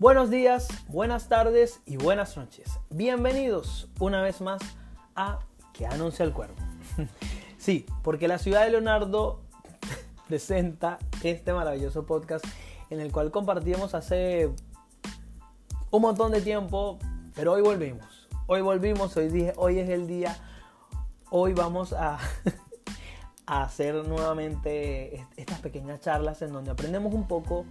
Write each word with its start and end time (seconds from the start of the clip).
Buenos 0.00 0.30
días, 0.30 0.68
buenas 0.86 1.28
tardes 1.28 1.80
y 1.84 1.96
buenas 1.96 2.36
noches. 2.36 2.78
Bienvenidos 2.88 3.88
una 3.98 4.22
vez 4.22 4.40
más 4.40 4.62
a 5.16 5.40
Que 5.72 5.88
anuncia 5.88 6.24
el 6.24 6.32
cuervo. 6.32 6.54
sí, 7.58 7.84
porque 8.04 8.28
la 8.28 8.38
ciudad 8.38 8.62
de 8.62 8.70
Leonardo 8.70 9.40
presenta 10.28 11.00
este 11.24 11.52
maravilloso 11.52 12.06
podcast 12.06 12.44
en 12.90 13.00
el 13.00 13.10
cual 13.10 13.32
compartimos 13.32 13.96
hace 13.96 14.52
un 15.90 16.02
montón 16.02 16.30
de 16.30 16.42
tiempo, 16.42 17.00
pero 17.34 17.54
hoy 17.54 17.62
volvimos. 17.62 18.28
Hoy 18.46 18.60
volvimos, 18.60 19.16
hoy 19.16 19.30
dije, 19.30 19.52
hoy 19.56 19.80
es 19.80 19.90
el 19.90 20.06
día. 20.06 20.36
Hoy 21.28 21.54
vamos 21.54 21.92
a, 21.92 22.20
a 23.46 23.62
hacer 23.64 23.96
nuevamente 24.06 25.26
estas 25.36 25.58
pequeñas 25.58 26.00
charlas 26.02 26.40
en 26.42 26.52
donde 26.52 26.70
aprendemos 26.70 27.12
un 27.12 27.26
poco 27.26 27.66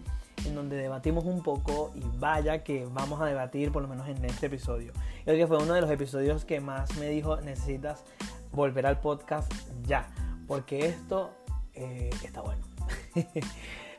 en 0.45 0.55
donde 0.55 0.77
debatimos 0.77 1.25
un 1.25 1.41
poco 1.41 1.91
y 1.95 2.01
vaya 2.17 2.63
que 2.63 2.85
vamos 2.85 3.21
a 3.21 3.25
debatir 3.25 3.71
por 3.71 3.81
lo 3.81 3.87
menos 3.87 4.07
en 4.07 4.23
este 4.25 4.47
episodio. 4.47 4.93
Creo 5.23 5.37
que 5.37 5.47
fue 5.47 5.57
uno 5.57 5.73
de 5.73 5.81
los 5.81 5.89
episodios 5.89 6.45
que 6.45 6.59
más 6.59 6.95
me 6.97 7.09
dijo 7.09 7.37
necesitas 7.41 8.03
volver 8.51 8.85
al 8.85 8.99
podcast 8.99 9.51
ya, 9.83 10.07
porque 10.47 10.85
esto 10.85 11.31
eh, 11.73 12.09
está 12.23 12.41
bueno. 12.41 12.63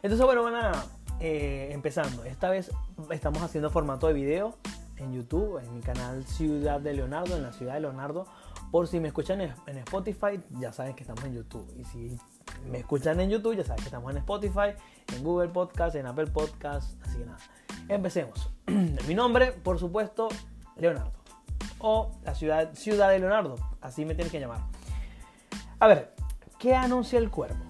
Entonces 0.02 0.24
bueno, 0.24 0.42
van 0.42 0.54
a 0.56 0.72
eh, 1.20 1.70
empezando. 1.72 2.24
Esta 2.24 2.48
vez 2.50 2.70
estamos 3.10 3.42
haciendo 3.42 3.70
formato 3.70 4.06
de 4.06 4.14
video 4.14 4.56
en 4.96 5.12
YouTube, 5.12 5.58
en 5.58 5.74
mi 5.74 5.80
canal 5.80 6.24
Ciudad 6.24 6.80
de 6.80 6.94
Leonardo, 6.94 7.36
en 7.36 7.42
la 7.42 7.52
ciudad 7.52 7.74
de 7.74 7.80
Leonardo. 7.80 8.26
Por 8.70 8.86
si 8.86 9.00
me 9.00 9.08
escuchan 9.08 9.40
en 9.40 9.78
Spotify, 9.78 10.40
ya 10.58 10.72
saben 10.72 10.94
que 10.94 11.02
estamos 11.02 11.24
en 11.24 11.34
YouTube. 11.34 11.66
Y 11.76 11.84
si 11.84 12.18
me 12.70 12.78
escuchan 12.78 13.20
en 13.20 13.30
YouTube, 13.30 13.56
ya 13.56 13.64
saben 13.64 13.78
que 13.78 13.86
estamos 13.86 14.10
en 14.10 14.18
Spotify, 14.18 14.74
en 15.14 15.24
Google 15.24 15.48
Podcast, 15.48 15.96
en 15.96 16.06
Apple 16.06 16.26
Podcast, 16.26 17.02
así 17.04 17.18
que 17.18 17.24
nada. 17.24 17.38
Empecemos. 17.88 18.50
Mi 19.08 19.14
nombre, 19.14 19.52
por 19.52 19.78
supuesto, 19.78 20.28
Leonardo. 20.76 21.12
O 21.78 22.10
la 22.24 22.34
ciudad, 22.34 22.74
ciudad 22.74 23.10
de 23.10 23.20
Leonardo, 23.20 23.56
así 23.80 24.04
me 24.04 24.14
tienen 24.14 24.30
que 24.30 24.40
llamar. 24.40 24.60
A 25.78 25.86
ver, 25.86 26.14
¿qué 26.58 26.74
anuncia 26.74 27.18
el 27.18 27.30
cuervo? 27.30 27.64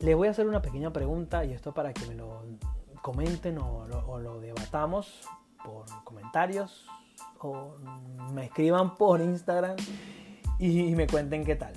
Les 0.00 0.16
voy 0.16 0.28
a 0.28 0.30
hacer 0.30 0.46
una 0.46 0.62
pequeña 0.62 0.92
pregunta 0.92 1.44
y 1.44 1.52
esto 1.52 1.72
para 1.72 1.92
que 1.92 2.06
me 2.06 2.14
lo 2.14 2.42
comenten 3.02 3.58
o 3.58 3.86
lo 4.18 4.40
debatamos 4.40 5.20
por 5.64 5.84
comentarios 6.04 6.86
o 7.38 7.76
me 8.32 8.44
escriban 8.44 8.96
por 8.96 9.20
Instagram 9.20 9.76
y 10.58 10.94
me 10.94 11.06
cuenten 11.06 11.44
qué 11.44 11.56
tal. 11.56 11.72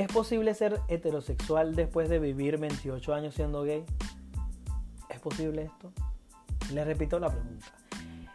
¿Es 0.00 0.08
posible 0.08 0.54
ser 0.54 0.80
heterosexual 0.88 1.76
después 1.76 2.08
de 2.08 2.18
vivir 2.18 2.56
28 2.56 3.12
años 3.12 3.34
siendo 3.34 3.64
gay? 3.64 3.84
¿Es 5.10 5.20
posible 5.20 5.64
esto? 5.64 5.92
Les 6.72 6.86
repito 6.86 7.18
la 7.18 7.28
pregunta. 7.28 7.66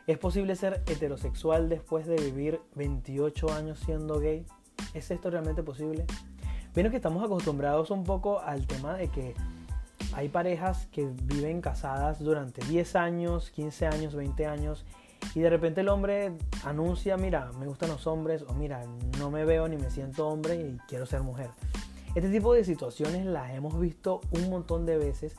¿Es 0.05 0.19
posible 0.19 0.55
ser 0.55 0.83
heterosexual 0.85 1.67
después 1.67 2.05
de 2.05 2.17
vivir 2.17 2.61
28 2.75 3.51
años 3.51 3.79
siendo 3.79 4.19
gay? 4.19 4.45
¿Es 4.93 5.09
esto 5.09 5.31
realmente 5.31 5.63
posible? 5.63 6.05
Bueno, 6.75 6.91
que 6.91 6.97
estamos 6.97 7.23
acostumbrados 7.23 7.89
un 7.89 8.03
poco 8.03 8.41
al 8.41 8.67
tema 8.67 8.95
de 8.95 9.07
que 9.07 9.33
hay 10.13 10.29
parejas 10.29 10.85
que 10.91 11.09
viven 11.23 11.61
casadas 11.61 12.19
durante 12.19 12.63
10 12.63 12.95
años, 12.95 13.49
15 13.49 13.87
años, 13.87 14.13
20 14.13 14.45
años 14.45 14.85
y 15.35 15.41
de 15.41 15.49
repente 15.49 15.81
el 15.81 15.89
hombre 15.89 16.31
anuncia, 16.63 17.17
mira, 17.17 17.51
me 17.59 17.67
gustan 17.67 17.89
los 17.89 18.07
hombres 18.07 18.43
o 18.47 18.53
mira, 18.53 18.81
no 19.19 19.29
me 19.29 19.43
veo 19.43 19.67
ni 19.67 19.75
me 19.75 19.91
siento 19.91 20.29
hombre 20.29 20.55
y 20.55 20.77
quiero 20.87 21.05
ser 21.05 21.21
mujer. 21.21 21.49
Este 22.15 22.29
tipo 22.29 22.53
de 22.53 22.63
situaciones 22.63 23.25
las 23.25 23.53
hemos 23.53 23.77
visto 23.77 24.21
un 24.31 24.49
montón 24.49 24.85
de 24.85 24.97
veces, 24.97 25.35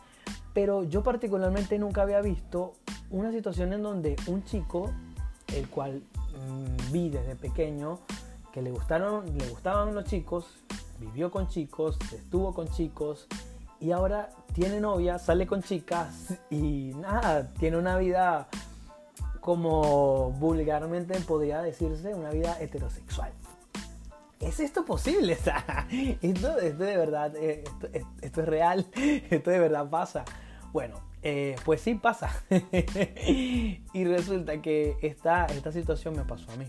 pero 0.52 0.84
yo 0.84 1.02
particularmente 1.02 1.78
nunca 1.78 2.02
había 2.02 2.20
visto 2.20 2.74
una 3.10 3.32
situación 3.32 3.72
en 3.72 3.82
donde 3.82 4.16
un 4.26 4.44
chico, 4.44 4.92
el 5.54 5.66
cual 5.70 6.02
mm, 6.34 6.92
vi 6.92 7.08
desde 7.08 7.34
pequeño, 7.34 8.00
que 8.52 8.60
le, 8.60 8.70
gustaron, 8.70 9.24
le 9.38 9.48
gustaban 9.48 9.94
los 9.94 10.04
chicos, 10.04 10.46
vivió 11.00 11.30
con 11.30 11.48
chicos, 11.48 11.98
estuvo 12.12 12.52
con 12.52 12.68
chicos 12.68 13.26
y 13.80 13.92
ahora 13.92 14.28
tiene 14.52 14.78
novia, 14.78 15.18
sale 15.18 15.46
con 15.46 15.62
chicas 15.62 16.34
y 16.50 16.92
nada, 16.96 17.50
tiene 17.54 17.78
una 17.78 17.96
vida 17.96 18.48
como 19.46 20.32
vulgarmente 20.32 21.18
podría 21.20 21.62
decirse, 21.62 22.12
una 22.12 22.30
vida 22.30 22.60
heterosexual. 22.60 23.30
¿Es 24.40 24.58
esto 24.58 24.84
posible? 24.84 25.34
esto, 26.20 26.58
esto, 26.58 26.58
de 26.58 26.96
verdad, 26.96 27.32
eh, 27.36 27.62
esto, 28.22 28.40
es 28.42 28.48
real, 28.48 28.86
esto 29.30 29.50
de 29.50 29.58
verdad 29.60 29.88
pasa. 29.88 30.24
Bueno, 30.72 30.96
eh, 31.22 31.54
pues 31.64 31.80
sí 31.80 31.94
pasa. 31.94 32.28
y 33.28 34.04
resulta 34.04 34.60
que 34.60 34.96
esta, 35.00 35.46
esta 35.46 35.70
situación 35.70 36.16
me 36.16 36.24
pasó 36.24 36.50
a 36.50 36.56
mí. 36.56 36.66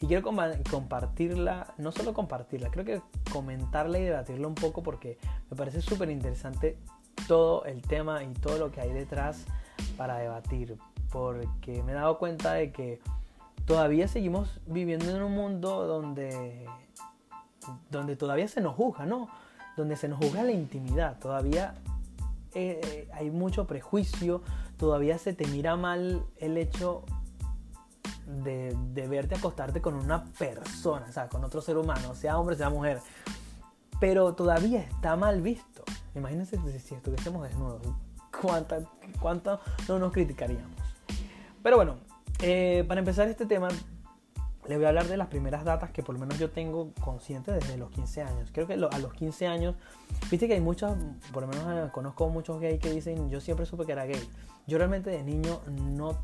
Y 0.00 0.08
quiero 0.08 0.28
compartirla, 0.68 1.72
no 1.78 1.92
solo 1.92 2.12
compartirla, 2.12 2.72
creo 2.72 2.84
que 2.84 3.00
comentarla 3.30 4.00
y 4.00 4.04
debatirla 4.06 4.48
un 4.48 4.56
poco 4.56 4.82
porque 4.82 5.18
me 5.48 5.56
parece 5.56 5.80
súper 5.80 6.10
interesante 6.10 6.76
todo 7.28 7.64
el 7.64 7.80
tema 7.82 8.24
y 8.24 8.32
todo 8.32 8.58
lo 8.58 8.72
que 8.72 8.80
hay 8.80 8.92
detrás 8.92 9.44
para 9.96 10.18
debatir 10.18 10.76
porque 11.12 11.82
me 11.82 11.92
he 11.92 11.94
dado 11.94 12.18
cuenta 12.18 12.54
de 12.54 12.72
que 12.72 13.00
todavía 13.66 14.08
seguimos 14.08 14.60
viviendo 14.66 15.10
en 15.10 15.22
un 15.22 15.32
mundo 15.32 15.86
donde, 15.86 16.66
donde 17.90 18.16
todavía 18.16 18.48
se 18.48 18.60
nos 18.60 18.74
juzga, 18.74 19.06
¿no? 19.06 19.28
Donde 19.76 19.96
se 19.96 20.08
nos 20.08 20.18
juzga 20.18 20.42
la 20.42 20.52
intimidad, 20.52 21.18
todavía 21.18 21.74
eh, 22.54 23.08
hay 23.12 23.30
mucho 23.30 23.66
prejuicio, 23.66 24.42
todavía 24.78 25.18
se 25.18 25.32
te 25.32 25.46
mira 25.46 25.76
mal 25.76 26.24
el 26.38 26.56
hecho 26.56 27.04
de, 28.26 28.76
de, 28.92 29.08
verte 29.08 29.34
acostarte 29.34 29.80
con 29.80 29.94
una 29.94 30.24
persona, 30.24 31.06
o 31.08 31.12
sea, 31.12 31.28
con 31.28 31.44
otro 31.44 31.60
ser 31.60 31.76
humano, 31.76 32.14
sea 32.14 32.38
hombre, 32.38 32.56
sea 32.56 32.70
mujer. 32.70 33.00
Pero 34.00 34.34
todavía 34.34 34.80
está 34.80 35.14
mal 35.16 35.42
visto. 35.42 35.84
Imagínense 36.14 36.58
si 36.80 36.94
estuviésemos 36.94 37.42
desnudos. 37.42 37.82
¿Cuánto, 38.40 38.76
¿Cuánto 39.20 39.60
no 39.88 39.98
nos 39.98 40.12
criticaríamos? 40.12 40.81
Pero 41.62 41.76
bueno, 41.76 41.96
eh, 42.40 42.84
para 42.88 43.00
empezar 43.00 43.28
este 43.28 43.46
tema, 43.46 43.68
les 44.68 44.78
voy 44.78 44.84
a 44.84 44.88
hablar 44.88 45.06
de 45.06 45.16
las 45.16 45.28
primeras 45.28 45.64
datas 45.64 45.90
que 45.90 46.02
por 46.02 46.14
lo 46.14 46.20
menos 46.20 46.38
yo 46.38 46.50
tengo 46.50 46.92
consciente 47.00 47.52
desde 47.52 47.76
los 47.76 47.90
15 47.90 48.22
años. 48.22 48.50
Creo 48.52 48.66
que 48.66 48.74
a 48.74 48.76
los 48.76 49.12
15 49.12 49.46
años, 49.46 49.74
viste 50.30 50.46
que 50.46 50.54
hay 50.54 50.60
muchos, 50.60 50.96
por 51.32 51.42
lo 51.42 51.48
menos 51.48 51.64
eh, 51.68 51.90
conozco 51.92 52.28
muchos 52.28 52.60
gays 52.60 52.80
que 52.80 52.90
dicen, 52.90 53.30
yo 53.30 53.40
siempre 53.40 53.66
supe 53.66 53.86
que 53.86 53.92
era 53.92 54.06
gay. 54.06 54.28
Yo 54.66 54.78
realmente 54.78 55.10
de 55.10 55.22
niño 55.22 55.60
no, 55.70 56.16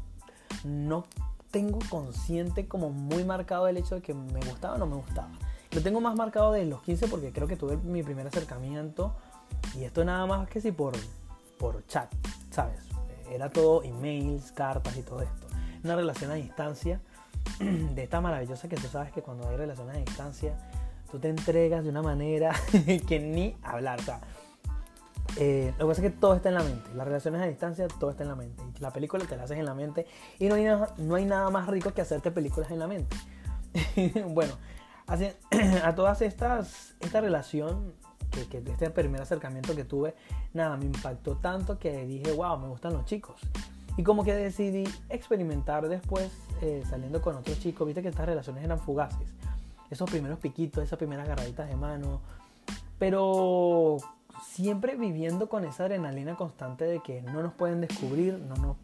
no 0.64 1.04
tengo 1.50 1.78
consciente 1.88 2.66
como 2.66 2.90
muy 2.90 3.24
marcado 3.24 3.68
el 3.68 3.76
hecho 3.76 3.96
de 3.96 4.02
que 4.02 4.14
me 4.14 4.40
gustaba 4.40 4.74
o 4.74 4.78
no 4.78 4.86
me 4.86 4.96
gustaba. 4.96 5.30
Lo 5.72 5.82
tengo 5.82 6.00
más 6.00 6.16
marcado 6.16 6.52
de 6.52 6.64
los 6.64 6.82
15 6.82 7.08
porque 7.08 7.32
creo 7.32 7.46
que 7.46 7.56
tuve 7.56 7.76
mi 7.76 8.02
primer 8.02 8.26
acercamiento 8.26 9.14
y 9.76 9.84
esto 9.84 10.04
nada 10.04 10.26
más 10.26 10.48
que 10.48 10.60
si 10.60 10.72
por, 10.72 10.94
por 11.58 11.84
chat, 11.86 12.12
¿sabes? 12.50 12.87
Era 13.30 13.50
todo 13.50 13.82
emails, 13.82 14.52
cartas 14.52 14.96
y 14.96 15.02
todo 15.02 15.22
esto. 15.22 15.46
Una 15.84 15.96
relación 15.96 16.30
a 16.30 16.34
distancia 16.34 17.00
de 17.60 18.02
esta 18.02 18.20
maravillosa 18.20 18.68
que 18.68 18.76
tú 18.76 18.88
sabes 18.88 19.12
que 19.12 19.22
cuando 19.22 19.48
hay 19.48 19.56
relaciones 19.56 19.96
a 19.96 19.98
distancia, 19.98 20.56
tú 21.10 21.18
te 21.18 21.28
entregas 21.28 21.84
de 21.84 21.90
una 21.90 22.02
manera 22.02 22.54
que 23.06 23.20
ni 23.20 23.56
hablar. 23.62 24.00
O 24.00 24.02
sea, 24.02 24.20
eh, 25.36 25.72
lo 25.78 25.86
que 25.86 25.90
pasa 25.90 26.06
es 26.06 26.12
que 26.12 26.18
todo 26.18 26.34
está 26.34 26.48
en 26.48 26.56
la 26.56 26.62
mente. 26.62 26.90
Las 26.94 27.06
relaciones 27.06 27.42
a 27.42 27.46
distancia, 27.46 27.86
todo 27.88 28.10
está 28.10 28.22
en 28.22 28.30
la 28.30 28.36
mente. 28.36 28.62
La 28.80 28.92
película 28.92 29.24
te 29.24 29.36
la 29.36 29.44
haces 29.44 29.58
en 29.58 29.64
la 29.64 29.74
mente. 29.74 30.06
Y 30.38 30.48
no 30.48 30.54
hay 30.54 30.64
nada, 30.64 30.94
no 30.98 31.14
hay 31.14 31.24
nada 31.24 31.50
más 31.50 31.68
rico 31.68 31.92
que 31.92 32.00
hacerte 32.00 32.30
películas 32.30 32.70
en 32.70 32.78
la 32.78 32.86
mente. 32.86 33.16
bueno, 34.28 34.54
a 35.84 35.94
todas 35.94 36.22
estas, 36.22 36.94
esta 37.00 37.20
relación 37.20 37.94
que, 38.46 38.58
este 38.58 38.90
primer 38.90 39.22
acercamiento 39.22 39.74
que 39.74 39.84
tuve, 39.84 40.14
nada, 40.54 40.76
me 40.76 40.84
impactó 40.86 41.36
tanto 41.36 41.78
que 41.78 42.06
dije, 42.06 42.32
wow, 42.32 42.58
me 42.58 42.68
gustan 42.68 42.92
los 42.92 43.04
chicos. 43.04 43.40
Y 43.96 44.04
como 44.04 44.24
que 44.24 44.32
decidí 44.34 44.84
experimentar 45.08 45.88
después 45.88 46.30
eh, 46.62 46.84
saliendo 46.88 47.20
con 47.20 47.34
otros 47.36 47.58
chicos, 47.58 47.86
viste 47.86 48.00
que 48.00 48.08
estas 48.08 48.26
relaciones 48.26 48.64
eran 48.64 48.78
fugaces. 48.78 49.28
Esos 49.90 50.08
primeros 50.08 50.38
piquitos, 50.38 50.84
esas 50.84 50.98
primeras 50.98 51.26
agarraditas 51.26 51.68
de 51.68 51.74
mano. 51.74 52.20
Pero 52.98 53.96
siempre 54.44 54.94
viviendo 54.94 55.48
con 55.48 55.64
esa 55.64 55.84
adrenalina 55.84 56.36
constante 56.36 56.84
de 56.84 57.00
que 57.00 57.22
no 57.22 57.42
nos 57.42 57.54
pueden 57.54 57.80
descubrir, 57.80 58.38
no 58.38 58.54
nos, 58.56 58.76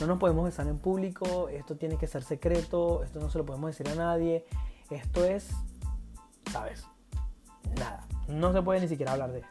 no 0.00 0.06
nos 0.06 0.18
podemos 0.18 0.44
besar 0.44 0.66
en 0.68 0.78
público, 0.78 1.48
esto 1.48 1.76
tiene 1.76 1.96
que 1.96 2.06
ser 2.06 2.22
secreto, 2.22 3.02
esto 3.02 3.20
no 3.20 3.28
se 3.28 3.38
lo 3.38 3.44
podemos 3.44 3.76
decir 3.76 3.88
a 3.88 3.94
nadie. 3.94 4.46
Esto 4.90 5.24
es, 5.24 5.50
¿sabes? 6.50 6.86
Nada 7.78 8.01
no 8.28 8.52
se 8.52 8.62
puede 8.62 8.80
ni 8.80 8.88
siquiera 8.88 9.12
hablar 9.12 9.32
de 9.32 9.40
esto. 9.40 9.50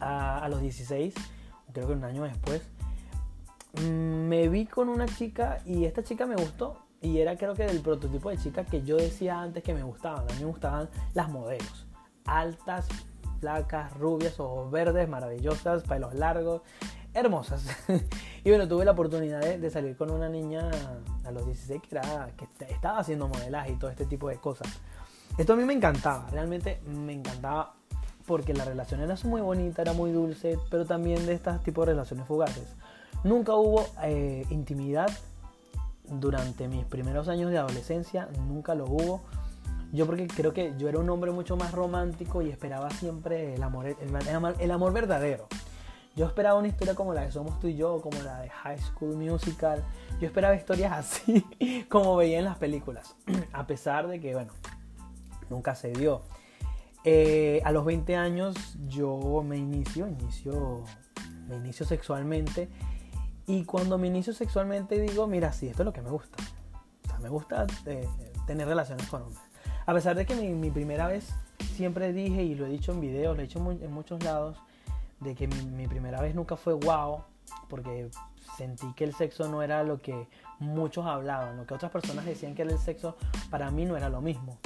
A, 0.00 0.48
los 0.48 0.60
16, 0.60 1.14
creo 1.72 1.86
que 1.86 1.92
un 1.92 2.04
año 2.04 2.22
después, 2.22 2.62
mm, 3.82 4.28
me 4.28 4.48
vi 4.48 4.66
con 4.66 4.88
una 4.88 5.06
chica 5.06 5.58
y 5.64 5.84
esta 5.84 6.02
chica 6.02 6.26
me 6.26 6.36
gustó. 6.36 6.78
Y 7.02 7.18
era 7.18 7.36
creo 7.36 7.54
que 7.54 7.64
del 7.64 7.80
prototipo 7.80 8.28
de 8.28 8.36
chica 8.36 8.64
que 8.64 8.82
yo 8.82 8.96
decía 8.96 9.40
antes 9.40 9.62
que 9.62 9.72
me 9.72 9.82
gustaban. 9.82 10.24
A 10.28 10.34
mí 10.34 10.40
me 10.40 10.46
gustaban 10.46 10.88
las 11.14 11.30
modelos. 11.30 11.86
Altas, 12.26 12.86
flacas, 13.40 13.96
rubias, 13.96 14.38
ojos 14.38 14.70
verdes, 14.70 15.08
maravillosas, 15.08 15.82
pelos 15.84 16.14
largos. 16.14 16.62
hermosas. 17.14 17.64
y 18.44 18.50
bueno, 18.50 18.68
tuve 18.68 18.84
la 18.84 18.92
oportunidad 18.92 19.40
de, 19.40 19.70
salir 19.70 19.96
con 19.96 20.10
una 20.10 20.28
niña 20.28 20.70
a 21.24 21.30
los 21.30 21.46
16 21.46 21.80
que, 21.82 21.96
era, 21.96 22.30
que 22.36 22.46
estaba 22.66 22.98
haciendo 22.98 23.28
modelaje 23.28 23.72
y 23.72 23.76
todo 23.76 23.90
este 23.90 24.04
tipo 24.04 24.28
de 24.28 24.36
cosas. 24.36 24.68
Esto 25.40 25.54
a 25.54 25.56
mí 25.56 25.64
me 25.64 25.72
encantaba, 25.72 26.28
realmente 26.30 26.82
me 26.84 27.14
encantaba 27.14 27.72
porque 28.26 28.52
la 28.52 28.66
relación 28.66 29.00
era 29.00 29.16
muy 29.24 29.40
bonita, 29.40 29.80
era 29.80 29.94
muy 29.94 30.12
dulce, 30.12 30.58
pero 30.68 30.84
también 30.84 31.24
de 31.24 31.32
estos 31.32 31.62
tipos 31.62 31.86
de 31.86 31.92
relaciones 31.92 32.26
fugaces. 32.26 32.76
Nunca 33.24 33.54
hubo 33.54 33.86
eh, 34.02 34.44
intimidad 34.50 35.08
durante 36.04 36.68
mis 36.68 36.84
primeros 36.84 37.26
años 37.28 37.50
de 37.50 37.56
adolescencia, 37.56 38.28
nunca 38.48 38.74
lo 38.74 38.84
hubo. 38.84 39.22
Yo 39.94 40.04
porque 40.04 40.26
creo 40.26 40.52
que 40.52 40.74
yo 40.76 40.90
era 40.90 40.98
un 40.98 41.08
hombre 41.08 41.30
mucho 41.30 41.56
más 41.56 41.72
romántico 41.72 42.42
y 42.42 42.50
esperaba 42.50 42.90
siempre 42.90 43.54
el 43.54 43.62
amor, 43.62 43.96
el, 44.58 44.70
amor 44.70 44.92
verdadero. 44.92 45.48
Yo 46.16 46.26
esperaba 46.26 46.58
una 46.58 46.68
historia 46.68 46.94
como 46.94 47.14
la 47.14 47.22
de 47.22 47.32
Somos 47.32 47.58
tú 47.60 47.68
y 47.68 47.76
yo, 47.76 48.02
como 48.02 48.20
la 48.22 48.40
de 48.40 48.50
High 48.50 48.78
School 48.78 49.16
Musical. 49.16 49.82
Yo 50.20 50.26
esperaba 50.26 50.54
historias 50.54 50.92
así 50.92 51.46
como 51.88 52.14
veía 52.16 52.38
en 52.38 52.44
las 52.44 52.58
películas. 52.58 53.16
A 53.54 53.66
pesar 53.66 54.06
de 54.06 54.20
que, 54.20 54.34
bueno, 54.34 54.52
nunca 55.50 55.74
se 55.74 55.90
dio. 55.90 56.22
Eh, 57.04 57.62
a 57.64 57.72
los 57.72 57.84
20 57.84 58.16
años 58.16 58.54
yo 58.86 59.42
me 59.46 59.56
inicio, 59.56 60.06
inicio, 60.06 60.84
me 61.48 61.72
sexualmente. 61.72 62.68
Y 63.46 63.64
cuando 63.64 63.98
me 63.98 64.06
inicio 64.06 64.32
sexualmente 64.32 65.00
digo, 65.00 65.26
mira, 65.26 65.52
sí, 65.52 65.68
esto 65.68 65.82
es 65.82 65.86
lo 65.86 65.92
que 65.92 66.02
me 66.02 66.10
gusta. 66.10 66.42
O 67.04 67.08
sea, 67.08 67.18
me 67.18 67.28
gusta 67.28 67.66
eh, 67.86 68.08
tener 68.46 68.68
relaciones 68.68 69.06
con 69.08 69.22
hombres. 69.22 69.40
A 69.86 69.94
pesar 69.94 70.14
de 70.14 70.24
que 70.24 70.34
mi, 70.36 70.70
primera 70.70 71.08
vez 71.08 71.34
siempre 71.74 72.12
dije, 72.12 72.42
y 72.44 72.54
lo 72.54 72.66
he 72.66 72.68
dicho 72.68 72.92
en 72.92 73.00
videos, 73.00 73.34
lo 73.36 73.42
he 73.42 73.46
dicho 73.46 73.58
en 73.58 73.92
muchos 73.92 74.22
lados, 74.22 74.58
de 75.20 75.34
que 75.34 75.48
mi, 75.48 75.86
primera 75.88 76.20
vez 76.20 76.34
nunca 76.34 76.56
fue 76.56 76.74
wow, 76.74 77.24
porque 77.68 78.10
sentí 78.56 78.92
que 78.94 79.04
el 79.04 79.14
sexo 79.14 79.48
no 79.48 79.62
era 79.62 79.82
lo 79.82 80.00
que 80.00 80.28
muchos 80.58 81.06
hablaban, 81.06 81.56
lo 81.56 81.66
que 81.66 81.74
otras 81.74 81.90
personas 81.90 82.24
decían 82.24 82.54
que 82.54 82.62
era 82.62 82.70
el 82.70 82.78
sexo, 82.78 83.16
para 83.50 83.70
mí 83.70 83.84
no 83.84 83.96
era 83.96 84.08
lo 84.08 84.20
mismo. 84.20 84.58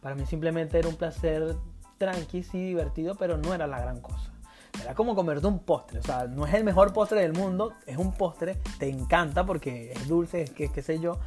Para 0.00 0.14
mí 0.14 0.26
simplemente 0.26 0.78
era 0.78 0.88
un 0.88 0.96
placer 0.96 1.56
tranqui, 1.98 2.42
sí 2.42 2.62
divertido, 2.64 3.16
pero 3.16 3.36
no 3.36 3.54
era 3.54 3.66
la 3.66 3.80
gran 3.80 4.00
cosa. 4.00 4.32
Era 4.80 4.94
como 4.94 5.14
comerte 5.14 5.46
un 5.46 5.58
postre, 5.58 5.98
o 5.98 6.02
sea, 6.02 6.26
no 6.26 6.46
es 6.46 6.54
el 6.54 6.62
mejor 6.62 6.92
postre 6.92 7.20
del 7.20 7.32
mundo, 7.32 7.72
es 7.86 7.96
un 7.96 8.12
postre, 8.12 8.58
te 8.78 8.88
encanta 8.88 9.44
porque 9.44 9.92
es 9.92 10.06
dulce, 10.06 10.42
es 10.42 10.50
que 10.50 10.68
qué 10.68 10.82
sé 10.82 11.00
yo, 11.00 11.18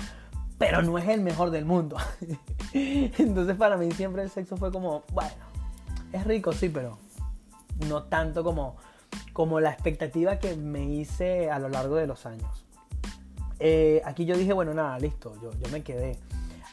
pero 0.58 0.82
no 0.82 0.98
es 0.98 1.08
el 1.10 1.22
mejor 1.22 1.50
del 1.50 1.66
mundo. 1.66 1.98
Entonces 2.74 3.58
para 3.58 3.78
mí 3.78 3.92
siempre 3.92 4.22
el 4.22 4.30
sexo 4.30 4.56
fue 4.56 4.72
como, 4.72 5.04
bueno, 5.12 5.32
es 6.14 6.24
rico, 6.26 6.54
sí, 6.54 6.70
pero 6.70 6.98
no 7.90 8.04
tanto 8.04 8.44
como, 8.44 8.78
como 9.34 9.60
la 9.60 9.72
expectativa 9.72 10.40
que 10.40 10.56
me 10.56 10.86
hice 10.86 11.50
a 11.50 11.60
lo 11.60 11.68
largo 11.68 11.96
de 11.96 12.08
los 12.08 12.26
años. 12.26 12.66
Eh, 13.60 14.02
aquí 14.06 14.26
yo 14.26 14.38
dije, 14.38 14.54
bueno, 14.54 14.74
nada, 14.74 14.98
listo, 14.98 15.34
yo, 15.42 15.52
yo 15.52 15.70
me 15.72 15.84
quedé. 15.84 16.18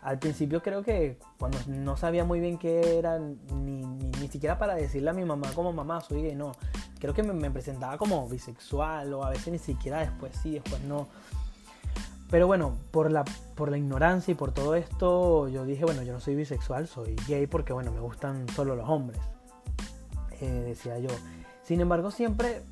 Al 0.03 0.19
principio 0.19 0.63
creo 0.63 0.83
que 0.83 1.19
cuando 1.39 1.59
no 1.67 1.97
sabía 1.97 2.25
muy 2.25 2.41
bien 2.41 2.59
qué 2.59 2.99
era, 2.99 3.19
ni, 3.19 3.83
ni, 3.83 4.29
siquiera 4.29 4.59
para 4.59 4.75
decirle 4.75 5.11
a 5.11 5.13
mi 5.13 5.25
mamá 5.25 5.51
como 5.55 5.73
mamá 5.73 6.01
soy 6.01 6.23
gay, 6.23 6.37
no. 6.37 6.53
Creo 7.01 7.15
que 7.15 7.23
me, 7.23 7.33
me, 7.33 7.51
presentaba 7.51 7.99
como 7.99 8.29
bisexual 8.29 9.13
o 9.15 9.25
a 9.25 9.31
veces 9.31 9.53
ni 9.53 9.59
siquiera 9.59 10.01
después 10.01 10.37
sí, 10.41 10.53
después 10.53 10.83
no. 10.83 11.09
Pero 12.31 12.47
bueno, 12.47 12.77
por 12.91 13.11
la, 13.11 13.25
por 13.55 13.71
la 13.71 13.79
ignorancia 13.79 14.33
y 14.33 14.35
por 14.35 14.53
todo 14.53 14.75
esto, 14.75 15.49
yo 15.49 15.65
dije, 15.65 15.85
bueno, 15.85 16.03
yo 16.03 16.13
no 16.13 16.21
soy 16.21 16.35
bisexual, 16.35 16.87
soy 16.87 17.17
gay 17.27 17.47
porque, 17.47 17.73
bueno, 17.73 17.91
me 17.91 18.01
gustan 18.01 18.47
solo 18.51 18.77
los 18.77 18.89
hombres. 18.89 19.19
Eh, 20.41 20.65
decía 20.67 20.99
yo. 20.99 21.09
Sin 21.63 21.81
embargo, 21.81 22.11
siempre, 22.11 22.63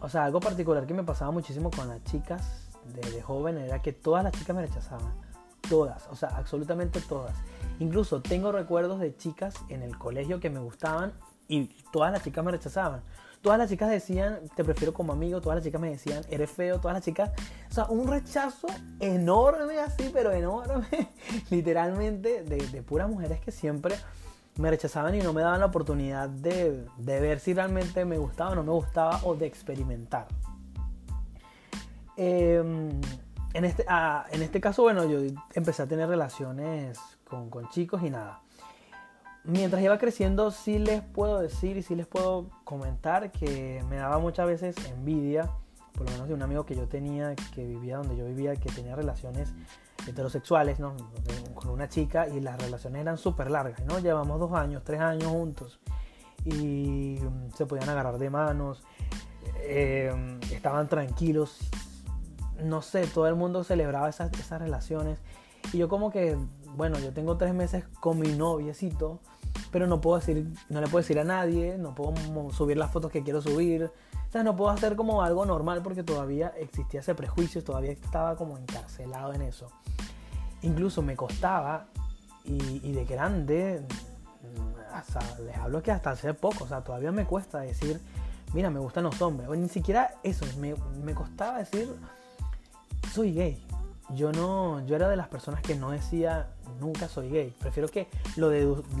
o 0.00 0.08
sea, 0.08 0.24
algo 0.24 0.40
particular 0.40 0.86
que 0.86 0.94
me 0.94 1.02
pasaba 1.02 1.30
muchísimo 1.30 1.70
con 1.70 1.88
las 1.88 2.02
chicas 2.04 2.68
de, 2.94 3.22
joven 3.22 3.58
era 3.58 3.80
que 3.80 3.92
todas 3.92 4.22
las 4.22 4.32
chicas 4.32 4.54
me 4.54 4.62
rechazaban. 4.62 5.12
Todas, 5.70 6.06
o 6.10 6.16
sea, 6.16 6.28
absolutamente 6.36 7.00
todas. 7.00 7.34
Incluso 7.78 8.20
tengo 8.20 8.52
recuerdos 8.52 9.00
de 9.00 9.16
chicas 9.16 9.54
en 9.70 9.82
el 9.82 9.96
colegio 9.96 10.38
que 10.38 10.50
me 10.50 10.60
gustaban 10.60 11.14
y 11.48 11.68
todas 11.90 12.12
las 12.12 12.22
chicas 12.22 12.44
me 12.44 12.50
rechazaban. 12.50 13.02
Todas 13.40 13.58
las 13.58 13.70
chicas 13.70 13.88
decían, 13.88 14.40
te 14.54 14.64
prefiero 14.64 14.92
como 14.92 15.14
amigo, 15.14 15.40
todas 15.40 15.56
las 15.56 15.64
chicas 15.64 15.80
me 15.80 15.88
decían, 15.88 16.22
eres 16.28 16.50
feo, 16.50 16.78
todas 16.78 16.94
las 16.94 17.04
chicas, 17.04 17.30
o 17.70 17.72
sea, 17.72 17.84
un 17.86 18.06
rechazo 18.06 18.66
enorme 18.98 19.78
así, 19.78 20.10
pero 20.12 20.30
enorme, 20.30 20.86
literalmente, 21.50 22.42
de, 22.42 22.58
de 22.58 22.82
puras 22.82 23.08
mujeres 23.08 23.40
que 23.40 23.50
siempre 23.50 23.94
me 24.60 24.70
rechazaban 24.70 25.14
y 25.14 25.20
no 25.20 25.32
me 25.32 25.42
daban 25.42 25.60
la 25.60 25.66
oportunidad 25.66 26.28
de, 26.28 26.84
ver 26.98 27.40
si 27.40 27.54
realmente 27.54 28.04
me 28.04 28.18
gustaba 28.18 28.50
o 28.50 28.54
no 28.54 28.62
me 28.62 28.72
gustaba 28.72 29.20
o 29.24 29.34
de 29.34 29.46
experimentar. 29.46 30.26
Em, 32.16 33.00
en, 33.54 33.64
este, 33.64 33.84
ah, 33.88 34.26
en 34.30 34.42
este 34.42 34.60
caso, 34.60 34.82
bueno, 34.82 35.04
yo 35.04 35.20
empecé 35.54 35.82
a 35.82 35.86
tener 35.86 36.08
relaciones 36.08 36.98
con, 37.24 37.50
con, 37.50 37.68
chicos 37.68 38.02
y 38.02 38.10
nada. 38.10 38.40
Mientras 39.44 39.82
iba 39.82 39.98
creciendo, 39.98 40.50
sí 40.50 40.78
les 40.78 41.02
puedo 41.02 41.40
decir 41.40 41.76
y 41.76 41.82
sí 41.82 41.94
les 41.94 42.06
puedo 42.06 42.50
comentar 42.64 43.32
que 43.32 43.82
me 43.88 43.96
daba 43.96 44.18
muchas 44.18 44.46
veces 44.46 44.76
envidia, 44.86 45.50
por 45.94 46.06
lo 46.06 46.12
menos 46.12 46.28
de 46.28 46.34
un 46.34 46.42
amigo 46.42 46.66
que 46.66 46.76
yo 46.76 46.86
tenía, 46.86 47.34
que 47.54 47.64
vivía 47.64 47.96
donde 47.96 48.16
yo 48.16 48.26
vivía, 48.26 48.54
que 48.56 48.70
tenía 48.70 48.94
relaciones 48.94 49.52
heterosexuales, 50.06 50.78
¿no? 50.78 50.94
Con 51.54 51.70
una 51.70 51.88
chica 51.88 52.28
y 52.28 52.40
las 52.40 52.60
relaciones 52.60 53.00
eran 53.00 53.18
súper 53.18 53.50
largas, 53.50 53.82
¿no? 53.84 53.98
Llevamos 53.98 54.38
dos 54.38 54.52
años, 54.52 54.82
tres 54.84 55.00
años 55.00 55.28
juntos 55.30 55.80
y 56.44 57.18
mm, 57.20 57.52
se 57.54 57.66
podían 57.66 57.88
agarrar 57.88 58.18
de 58.18 58.30
manos, 58.30 58.82
eh, 59.62 60.12
estaban 60.52 60.88
tranquilos, 60.88 61.58
no 62.62 62.82
sé, 62.82 63.06
todo 63.06 63.26
el 63.26 63.34
mundo 63.34 63.64
celebraba 63.64 64.08
esas, 64.08 64.32
esas 64.32 64.60
relaciones 64.60 65.18
y 65.72 65.78
yo 65.78 65.88
como 65.88 66.10
que, 66.10 66.36
bueno, 66.76 66.98
yo 66.98 67.12
tengo 67.12 67.36
tres 67.36 67.54
meses 67.54 67.84
con 68.00 68.18
mi 68.18 68.32
noviecito, 68.32 69.20
pero 69.70 69.86
no 69.86 70.00
puedo 70.00 70.18
decir, 70.18 70.46
no 70.68 70.80
le 70.80 70.86
puedo 70.86 71.02
decir 71.02 71.18
a 71.18 71.24
nadie, 71.24 71.78
no 71.78 71.94
puedo 71.94 72.14
subir 72.50 72.76
las 72.76 72.90
fotos 72.90 73.10
que 73.10 73.22
quiero 73.22 73.40
subir, 73.40 73.84
o 73.84 74.32
sea, 74.32 74.42
no 74.42 74.56
puedo 74.56 74.70
hacer 74.70 74.96
como 74.96 75.22
algo 75.22 75.44
normal 75.44 75.80
porque 75.82 76.02
todavía 76.02 76.48
existía 76.56 77.00
ese 77.00 77.14
prejuicio, 77.14 77.62
todavía 77.62 77.92
estaba 77.92 78.36
como 78.36 78.58
encarcelado 78.58 79.32
en 79.32 79.42
eso. 79.42 79.68
Incluso 80.62 81.02
me 81.02 81.16
costaba, 81.16 81.86
y, 82.44 82.92
de 82.92 83.04
grande, 83.04 83.82
hasta, 84.92 85.20
les 85.40 85.56
hablo 85.56 85.82
que 85.82 85.92
hasta 85.92 86.10
hace 86.10 86.34
poco, 86.34 86.64
o 86.64 86.66
sea, 86.66 86.82
todavía 86.82 87.12
me 87.12 87.24
cuesta 87.24 87.60
decir, 87.60 88.00
mira, 88.54 88.70
me 88.70 88.80
gustan 88.80 89.04
los 89.04 89.20
hombres. 89.22 89.48
O 89.48 89.54
ni 89.54 89.68
siquiera 89.68 90.14
eso, 90.22 90.44
me, 90.58 90.74
me 91.04 91.14
costaba 91.14 91.58
decir, 91.58 91.88
soy 93.12 93.32
gay. 93.32 93.62
Yo 94.14 94.32
no, 94.32 94.84
yo 94.86 94.96
era 94.96 95.08
de 95.08 95.16
las 95.16 95.28
personas 95.28 95.62
que 95.62 95.76
no 95.76 95.90
decía 95.90 96.50
nunca 96.80 97.08
soy 97.08 97.30
gay. 97.30 97.54
Prefiero 97.60 97.88
que 97.88 98.08
lo, 98.36 98.50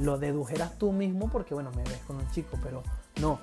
lo 0.00 0.18
dedujeras 0.18 0.78
tú 0.78 0.92
mismo 0.92 1.28
porque, 1.30 1.54
bueno, 1.54 1.70
me 1.72 1.82
ves 1.82 2.00
con 2.06 2.16
un 2.16 2.30
chico, 2.30 2.58
pero 2.62 2.82
no 3.20 3.38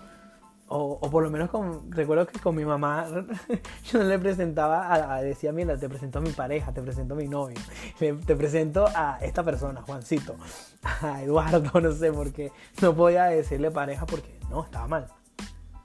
o, 0.70 1.10
por 1.10 1.24
lo 1.24 1.30
menos 1.30 1.50
con, 1.50 1.92
recuerdo 1.92 2.28
que 2.28 2.40
con 2.40 2.56
mi 2.56 2.66
mamá 2.66 3.08
yo 3.92 4.04
le 4.04 4.20
presentaba, 4.20 4.94
a, 4.94 5.22
decía, 5.22 5.52
mira, 5.52 5.78
te 5.78 5.88
presento 5.88 6.20
a 6.20 6.22
mi 6.22 6.32
pareja, 6.32 6.74
te 6.74 6.82
presento 6.82 7.14
a 7.14 7.18
mi 7.18 7.28
novio, 7.28 7.58
te 7.98 8.36
presento 8.36 8.86
a 8.94 9.18
esta 9.22 9.44
persona, 9.44 9.82
Juancito, 9.82 10.36
a 11.02 11.22
Eduardo, 11.24 11.80
no 11.80 11.92
sé, 11.94 12.12
porque 12.12 12.52
no 12.82 12.94
podía 12.94 13.26
decirle 13.26 13.72
pareja 13.72 14.06
porque 14.06 14.38
no, 14.50 14.64
estaba 14.64 14.88
mal. 14.88 15.08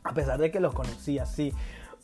A 0.04 0.14
pesar 0.14 0.40
de 0.40 0.50
que 0.50 0.58
los 0.58 0.74
conocía, 0.74 1.26
sí, 1.26 1.52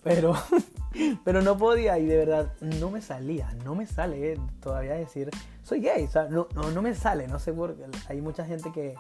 pero, 0.02 0.34
pero 1.24 1.42
no 1.42 1.56
podía 1.56 1.98
y 1.98 2.06
de 2.06 2.16
verdad 2.16 2.52
no 2.60 2.90
me 2.90 3.00
salía, 3.00 3.52
no 3.64 3.74
me 3.74 3.86
sale 3.86 4.32
eh, 4.32 4.40
todavía 4.60 4.94
decir, 4.94 5.30
soy 5.62 5.80
gay, 5.80 6.04
o 6.04 6.10
sea, 6.10 6.28
no, 6.28 6.48
no, 6.54 6.70
no 6.70 6.82
me 6.82 6.94
sale, 6.94 7.28
no 7.28 7.38
sé 7.38 7.52
por 7.52 7.76
qué, 7.76 7.84
hay 8.08 8.20
mucha 8.20 8.44
gente 8.44 8.72
que 8.72 8.94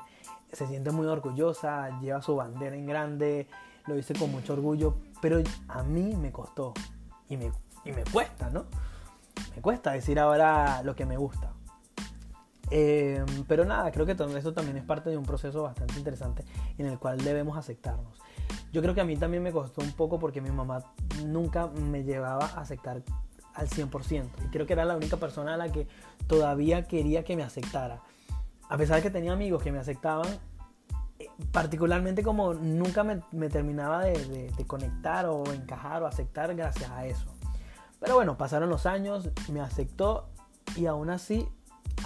se 0.52 0.66
siente 0.66 0.90
muy 0.90 1.06
orgullosa, 1.06 2.00
lleva 2.00 2.22
su 2.22 2.36
bandera 2.36 2.76
en 2.76 2.86
grande, 2.86 3.46
lo 3.86 3.98
hice 3.98 4.14
con 4.14 4.30
mucho 4.30 4.52
orgullo, 4.52 4.96
pero 5.20 5.42
a 5.68 5.82
mí 5.82 6.14
me 6.16 6.32
costó 6.32 6.74
y 7.28 7.36
me, 7.36 7.52
y 7.84 7.92
me 7.92 8.04
cuesta, 8.04 8.50
¿no? 8.50 8.66
Me 9.54 9.62
cuesta 9.62 9.92
decir 9.92 10.18
ahora 10.18 10.82
lo 10.82 10.94
que 10.94 11.06
me 11.06 11.16
gusta. 11.16 11.52
Em, 12.70 13.44
pero 13.46 13.64
nada, 13.64 13.90
creo 13.90 14.04
que 14.04 14.14
todo 14.14 14.36
eso 14.36 14.52
también 14.52 14.76
es 14.76 14.84
parte 14.84 15.08
de 15.10 15.16
un 15.16 15.24
proceso 15.24 15.62
bastante 15.62 15.96
interesante 15.96 16.44
en 16.76 16.86
el 16.86 16.98
cual 16.98 17.18
debemos 17.18 17.56
aceptarnos. 17.56 18.18
Yo 18.72 18.82
creo 18.82 18.94
que 18.94 19.00
a 19.00 19.04
mí 19.04 19.16
también 19.16 19.42
me 19.42 19.52
costó 19.52 19.80
un 19.80 19.92
poco 19.92 20.18
porque 20.18 20.40
mi 20.40 20.50
mamá 20.50 20.84
nunca 21.24 21.66
me 21.66 22.04
llevaba 22.04 22.46
a 22.46 22.60
aceptar 22.60 23.02
al 23.54 23.68
100%. 23.68 24.28
Y 24.44 24.48
creo 24.50 24.66
que 24.66 24.72
era 24.72 24.84
la 24.84 24.96
única 24.96 25.16
persona 25.16 25.54
a 25.54 25.56
la 25.56 25.70
que 25.70 25.88
todavía 26.26 26.84
quería 26.84 27.24
que 27.24 27.36
me 27.36 27.42
aceptara. 27.42 28.00
A 28.68 28.76
pesar 28.76 28.96
de 28.96 29.02
que 29.02 29.10
tenía 29.10 29.32
amigos 29.32 29.62
que 29.62 29.72
me 29.72 29.78
aceptaban, 29.78 30.28
particularmente 31.52 32.22
como 32.22 32.54
nunca 32.54 33.04
me, 33.04 33.48
terminaba 33.48 34.04
de, 34.04 34.52
conectar 34.66 35.26
o 35.26 35.44
encajar 35.52 36.02
o 36.02 36.06
aceptar 36.06 36.54
gracias 36.54 36.90
a 36.90 37.06
eso. 37.06 37.26
Pero 38.00 38.14
bueno, 38.14 38.38
pasaron 38.38 38.68
los 38.68 38.86
años, 38.86 39.30
me 39.50 39.60
aceptó 39.60 40.28
y 40.76 40.86
aún 40.86 41.10
así 41.10 41.48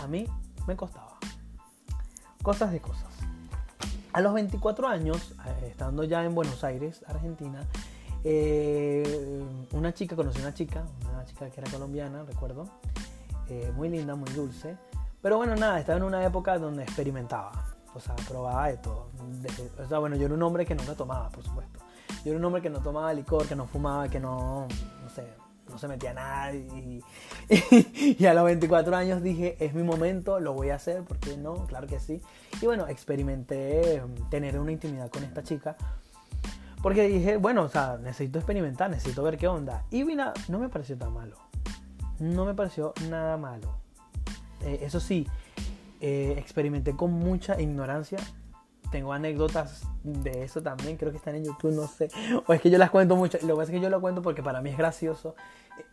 a 0.00 0.06
mí 0.06 0.26
me 0.66 0.76
costaba. 0.76 1.18
Cosas 2.42 2.72
de 2.72 2.80
cosas. 2.80 3.12
A 4.12 4.21
los 4.21 4.35
24 4.35 4.88
años, 4.88 5.35
eh, 5.47 5.69
estando 5.71 6.04
ya 6.04 6.25
en 6.25 6.35
Buenos 6.35 6.64
Aires, 6.64 7.02
Argentina, 7.09 7.66
Eh, 8.25 9.42
una 9.73 9.92
chica, 9.92 10.14
conocí 10.14 10.40
una 10.40 10.54
chica, 10.54 10.85
una 11.12 11.25
chica 11.25 11.50
que 11.50 11.61
era 11.61 11.69
colombiana, 11.69 12.23
recuerdo, 12.23 12.69
eh, 13.49 13.73
muy 13.75 13.88
linda, 13.88 14.14
muy 14.14 14.31
dulce. 14.31 14.76
Pero 15.21 15.38
bueno, 15.38 15.57
nada, 15.57 15.81
estaba 15.81 15.99
en 15.99 16.04
una 16.04 16.25
época 16.25 16.57
donde 16.57 16.85
experimentaba, 16.85 17.50
o 17.92 17.99
sea, 17.99 18.14
probaba 18.28 18.69
de 18.69 18.76
todo. 18.76 19.09
o 19.76 19.88
sea, 19.88 19.99
bueno, 19.99 20.14
yo 20.14 20.26
era 20.26 20.35
un 20.35 20.42
hombre 20.45 20.64
que 20.64 20.75
nunca 20.76 20.95
tomaba, 20.95 21.31
por 21.31 21.42
supuesto. 21.42 21.81
Yo 22.25 22.31
era 22.31 22.38
un 22.38 22.45
hombre 22.45 22.62
que 22.62 22.71
no 22.71 22.78
tomaba 22.78 23.12
licor, 23.12 23.45
que 23.49 23.57
no 23.57 23.66
fumaba, 23.66 24.09
que 24.09 24.21
no, 24.21 24.69
no 25.69 25.78
se 25.78 25.88
metía 25.88 26.14
nada. 26.14 26.54
Y, 26.54 27.02
y, 28.19 28.26
a 28.26 28.35
los 28.35 28.45
24 28.45 28.95
años 28.97 29.23
dije, 29.23 29.57
es 29.61 29.75
mi 29.75 29.83
momento, 29.83 30.40
lo 30.40 30.52
voy 30.52 30.71
a 30.71 30.76
hacer, 30.76 31.02
¿por 31.02 31.19
qué 31.19 31.37
no? 31.37 31.66
Claro 31.66 31.87
que 31.87 32.00
sí. 32.00 32.21
Y 32.61 32.66
bueno, 32.66 32.87
experimenté 32.88 34.02
mm, 34.02 34.28
tener 34.31 34.59
una 34.59 34.73
intimidad 34.73 35.11
con 35.11 35.25
esta 35.25 35.42
chica. 35.42 35.76
Porque 36.83 37.09
dije, 37.09 37.37
bueno, 37.37 37.62
o 37.62 37.69
sea, 37.69 37.99
necesito 38.02 38.38
experimentar, 38.38 38.90
necesito 38.90 39.23
ver 39.23 39.38
qué 39.38 39.47
onda. 39.47 39.85
Y 39.90 40.04
mira, 40.04 40.35
no 40.49 40.59
me 40.59 40.69
pareció 40.69 40.99
tan 40.99 41.12
malo. 41.12 41.37
No 42.19 42.45
me 42.45 42.54
pareció 42.54 42.92
nada 43.09 43.37
malo. 43.37 43.78
Eh, 44.62 44.81
eso 44.83 44.99
sí, 45.00 45.26
eh, 46.00 46.35
experimenté 46.37 46.97
con 46.97 47.12
mucha 47.12 47.61
ignorancia. 47.61 48.19
Tengo 48.92 49.14
anécdotas 49.14 49.88
de 50.04 50.44
eso 50.44 50.62
también, 50.62 50.99
creo 50.99 51.11
que 51.11 51.16
están 51.16 51.34
en 51.34 51.46
YouTube, 51.46 51.72
no 51.72 51.88
sé. 51.88 52.11
O 52.46 52.52
es 52.52 52.61
que 52.61 52.70
yo 52.70 52.76
las 52.76 52.90
cuento 52.90 53.16
mucho. 53.16 53.38
Lo 53.40 53.54
que 53.54 53.61
pasa 53.61 53.72
es 53.72 53.78
que 53.78 53.80
yo 53.80 53.88
lo 53.88 54.02
cuento 54.02 54.20
porque 54.20 54.42
para 54.42 54.61
mí 54.61 54.70
es 54.70 54.76
gracioso. 54.76 55.34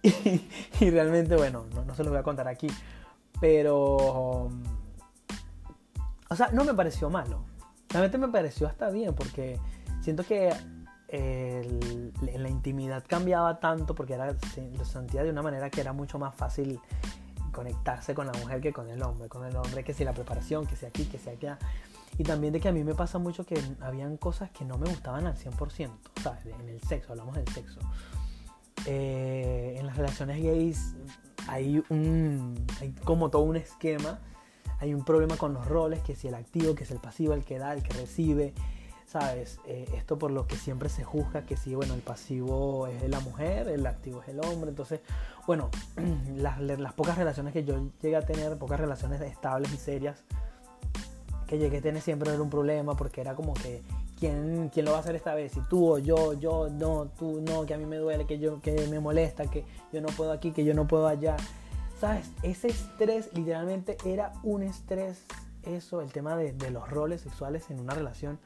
Y, 0.81 0.89
realmente, 0.89 1.37
bueno, 1.37 1.65
no, 1.73 1.85
no 1.85 1.95
se 1.95 2.03
lo 2.03 2.09
voy 2.09 2.19
a 2.19 2.23
contar 2.23 2.47
aquí. 2.49 2.67
Pero... 3.39 4.49
O 6.31 6.35
sea, 6.35 6.49
no 6.51 6.65
me 6.65 6.73
pareció 6.73 7.09
malo. 7.09 7.45
Realmente 7.87 8.17
me 8.17 8.27
pareció 8.27 8.67
hasta 8.67 8.89
bien 8.89 9.15
porque 9.15 9.59
siento 10.01 10.23
que 10.23 10.53
el, 11.07 12.13
la 12.21 12.49
intimidad 12.49 13.03
cambiaba 13.07 13.59
tanto 13.59 13.95
porque 13.95 14.13
era, 14.13 14.31
lo 14.31 14.85
sentía 14.85 15.23
de 15.23 15.31
una 15.31 15.41
manera 15.41 15.69
que 15.69 15.81
era 15.81 15.93
mucho 15.93 16.19
más 16.19 16.35
fácil 16.35 16.79
conectarse 17.51 18.13
con 18.13 18.27
la 18.27 18.33
mujer 18.33 18.61
que 18.61 18.71
con 18.71 18.89
el 18.89 19.01
hombre. 19.01 19.27
Con 19.27 19.45
el 19.45 19.55
hombre 19.55 19.83
que 19.83 19.93
si 19.93 20.03
la 20.03 20.13
preparación, 20.13 20.65
que 20.65 20.75
sea 20.75 20.89
aquí, 20.89 21.05
que 21.05 21.17
sea 21.17 21.33
allá. 21.33 21.57
Y 22.19 22.23
también 22.23 22.51
de 22.51 22.59
que 22.59 22.67
a 22.67 22.73
mí 22.73 22.83
me 22.83 22.93
pasa 22.95 23.17
mucho 23.17 23.45
que 23.45 23.57
habían 23.79 24.17
cosas 24.17 24.51
que 24.51 24.65
no 24.65 24.77
me 24.77 24.89
gustaban 24.89 25.25
al 25.25 25.37
100%. 25.37 25.89
¿sabes? 26.21 26.45
En 26.45 26.67
el 26.67 26.81
sexo, 26.81 27.13
hablamos 27.13 27.33
del 27.33 27.47
sexo. 27.47 27.79
Eh, 28.85 29.77
en 29.79 29.85
las 29.87 29.95
relaciones 29.95 30.43
gays 30.43 30.95
hay, 31.47 31.81
un, 31.89 32.67
hay 32.81 32.91
como 33.05 33.29
todo 33.29 33.43
un 33.43 33.55
esquema. 33.55 34.19
Hay 34.79 34.93
un 34.93 35.05
problema 35.05 35.37
con 35.37 35.53
los 35.53 35.65
roles, 35.65 36.01
que 36.01 36.13
si 36.13 36.27
el 36.27 36.35
activo, 36.35 36.75
que 36.75 36.83
es 36.83 36.91
el 36.91 36.99
pasivo, 36.99 37.33
el 37.33 37.45
que 37.45 37.57
da, 37.57 37.73
el 37.73 37.83
que 37.83 37.93
recibe. 37.93 38.53
¿sabes? 39.05 39.61
Eh, 39.65 39.89
esto 39.95 40.19
por 40.19 40.29
lo 40.29 40.45
que 40.45 40.57
siempre 40.57 40.89
se 40.89 41.05
juzga 41.05 41.45
que 41.45 41.55
si, 41.55 41.73
bueno, 41.73 41.93
el 41.93 42.01
pasivo 42.01 42.87
es 42.87 43.09
la 43.09 43.21
mujer, 43.21 43.69
el 43.69 43.87
activo 43.87 44.21
es 44.21 44.27
el 44.27 44.41
hombre. 44.41 44.71
Entonces, 44.71 44.99
bueno, 45.47 45.69
las, 46.35 46.59
las 46.59 46.93
pocas 46.93 47.17
relaciones 47.17 47.53
que 47.53 47.63
yo 47.63 47.91
llegué 48.01 48.17
a 48.17 48.25
tener, 48.25 48.57
pocas 48.57 48.77
relaciones 48.77 49.21
estables 49.21 49.71
y 49.71 49.77
serias, 49.77 50.25
que 51.49 51.57
llegué 51.57 51.79
a 51.79 51.81
tener 51.81 52.01
siempre 52.01 52.31
era 52.31 52.41
un 52.41 52.49
problema 52.49 52.95
porque 52.95 53.21
era 53.21 53.35
como 53.35 53.53
que 53.53 53.81
¿quién, 54.19 54.69
quién 54.71 54.85
lo 54.85 54.91
va 54.91 54.97
a 54.97 54.99
hacer 55.01 55.15
esta 55.15 55.33
vez, 55.33 55.51
si 55.51 55.61
tú 55.61 55.93
o 55.93 55.97
yo, 55.97 56.33
yo, 56.33 56.69
no, 56.69 57.07
tú, 57.17 57.41
no, 57.41 57.65
que 57.65 57.73
a 57.73 57.77
mí 57.77 57.85
me 57.85 57.97
duele, 57.97 58.25
que 58.25 58.39
yo, 58.39 58.61
que 58.61 58.87
me 58.87 58.99
molesta, 58.99 59.45
que 59.47 59.65
yo 59.91 59.99
no 59.99 60.07
puedo 60.09 60.31
aquí, 60.31 60.51
que 60.51 60.63
yo 60.63 60.73
no 60.73 60.87
puedo 60.87 61.07
allá. 61.07 61.35
¿Sabes? 61.99 62.29
Ese 62.43 62.69
estrés 62.69 63.29
literalmente 63.33 63.97
era 64.05 64.31
un 64.43 64.63
estrés, 64.63 65.25
eso, 65.63 66.01
el 66.01 66.13
tema 66.13 66.37
de, 66.37 66.53
de 66.53 66.71
los 66.71 66.87
roles 66.89 67.21
sexuales 67.21 67.69
en 67.69 67.79
una 67.79 67.93
relación 67.93 68.39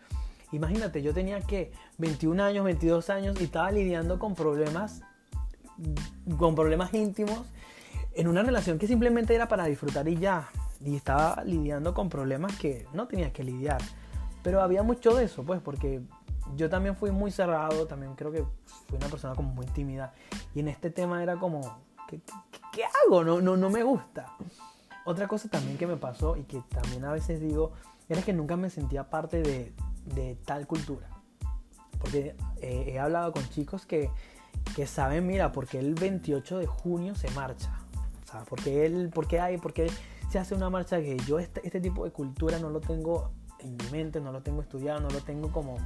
Imagínate, 0.53 1.01
yo 1.01 1.15
tenía 1.15 1.41
que 1.41 1.72
21 1.98 2.41
años, 2.43 2.63
22 2.63 3.10
años 3.10 3.41
y 3.41 3.45
estaba 3.45 3.72
lidiando 3.72 4.19
con 4.19 4.36
problemas, 4.36 5.01
con 6.38 6.53
problemas 6.53 6.93
íntimos 6.93 7.41
en 8.13 8.27
una 8.27 8.43
relación 8.43 8.77
que 8.77 8.86
simplemente 8.86 9.33
era 9.33 9.48
para 9.48 9.65
disfrutar 9.65 10.07
y 10.07 10.17
ya. 10.17 10.50
Y 10.84 10.96
estaba 10.96 11.44
lidiando 11.46 11.94
con 11.94 12.10
problemas 12.10 12.58
que 12.58 12.88
no 12.94 13.08
tenía 13.08 13.32
que 13.32 13.44
lidiar. 13.44 13.82
Pero 14.44 14.62
había 14.62 14.84
mucho 14.84 15.16
de 15.16 15.25
eso, 15.25 15.44
pues, 15.44 15.62
porque 15.62 16.02
yo 16.56 16.70
también 16.70 16.96
fui 16.96 17.12
muy 17.12 17.32
cerrado, 17.32 17.88
también 17.88 18.16
creo 18.16 18.32
que 18.32 18.44
fui 18.88 18.98
una 18.98 19.08
persona 19.08 19.36
como 19.36 19.54
muy 19.54 19.66
tímida. 19.68 20.13
Y 20.54 20.60
en 20.60 20.68
este 20.68 20.90
tema 20.90 21.24
era 21.24 21.38
como, 21.38 21.80
¿qué, 22.08 22.84
hago? 23.06 23.24
No, 23.24 23.42
no, 23.42 23.58
no 23.58 23.70
me 23.70 23.84
gusta. 23.84 24.36
Otra 25.06 25.28
cosa 25.28 25.50
también 25.50 25.78
que 25.78 25.88
me 25.88 25.98
pasó 25.98 26.38
y 26.38 26.44
que 26.44 26.62
también 26.70 27.06
a 27.06 27.12
veces 27.12 27.42
digo, 27.42 27.74
era 28.10 28.22
que 28.22 28.34
nunca 28.34 28.56
me 28.58 28.70
sentía 28.70 29.10
parte 29.10 29.42
de, 29.42 29.74
de 30.06 30.38
tal 30.46 30.68
cultura. 30.68 31.08
Porque 32.00 32.36
eh, 32.62 32.92
he 32.94 33.00
hablado 33.00 33.32
con 33.32 33.48
chicos 33.50 33.86
que, 33.86 34.10
que, 34.75 34.88
saben, 34.88 35.25
mira, 35.25 35.52
porque 35.52 35.80
el 35.80 35.96
28 35.96 36.60
de 36.60 36.68
junio 36.68 37.16
se 37.16 37.30
marcha. 37.32 37.74
O 38.24 38.32
sea, 38.32 38.44
porque, 38.44 38.86
él, 38.86 39.10
porque 39.13 39.40
hay, 39.40 39.58
porque 39.58 39.90
se 40.34 40.40
hace 40.40 40.56
una 40.56 40.72
marcha 40.72 41.00
que 41.00 41.16
yo 41.28 41.38
este, 41.38 41.62
este 41.63 41.80
tipo 41.80 42.06
de 42.06 42.10
cultura 42.10 42.58
no 42.58 42.72
lo 42.72 42.82
tengo 42.82 43.30
en 43.60 43.78
mi 43.78 43.92
mente, 43.92 44.20
no 44.20 44.32
lo 44.32 44.42
tengo 44.42 44.63
estudiado, 44.63 45.00
no 45.00 45.10
lo 45.10 45.22
tengo 45.22 45.52
como, 45.52 45.78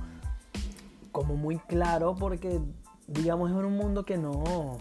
como 1.11 1.35
muy 1.35 1.57
claro 1.57 2.15
porque, 2.15 2.61
digamos, 3.07 3.51
es 3.51 3.57
un 3.57 3.75
mundo 3.75 4.05
que 4.05 4.17
no... 4.17 4.77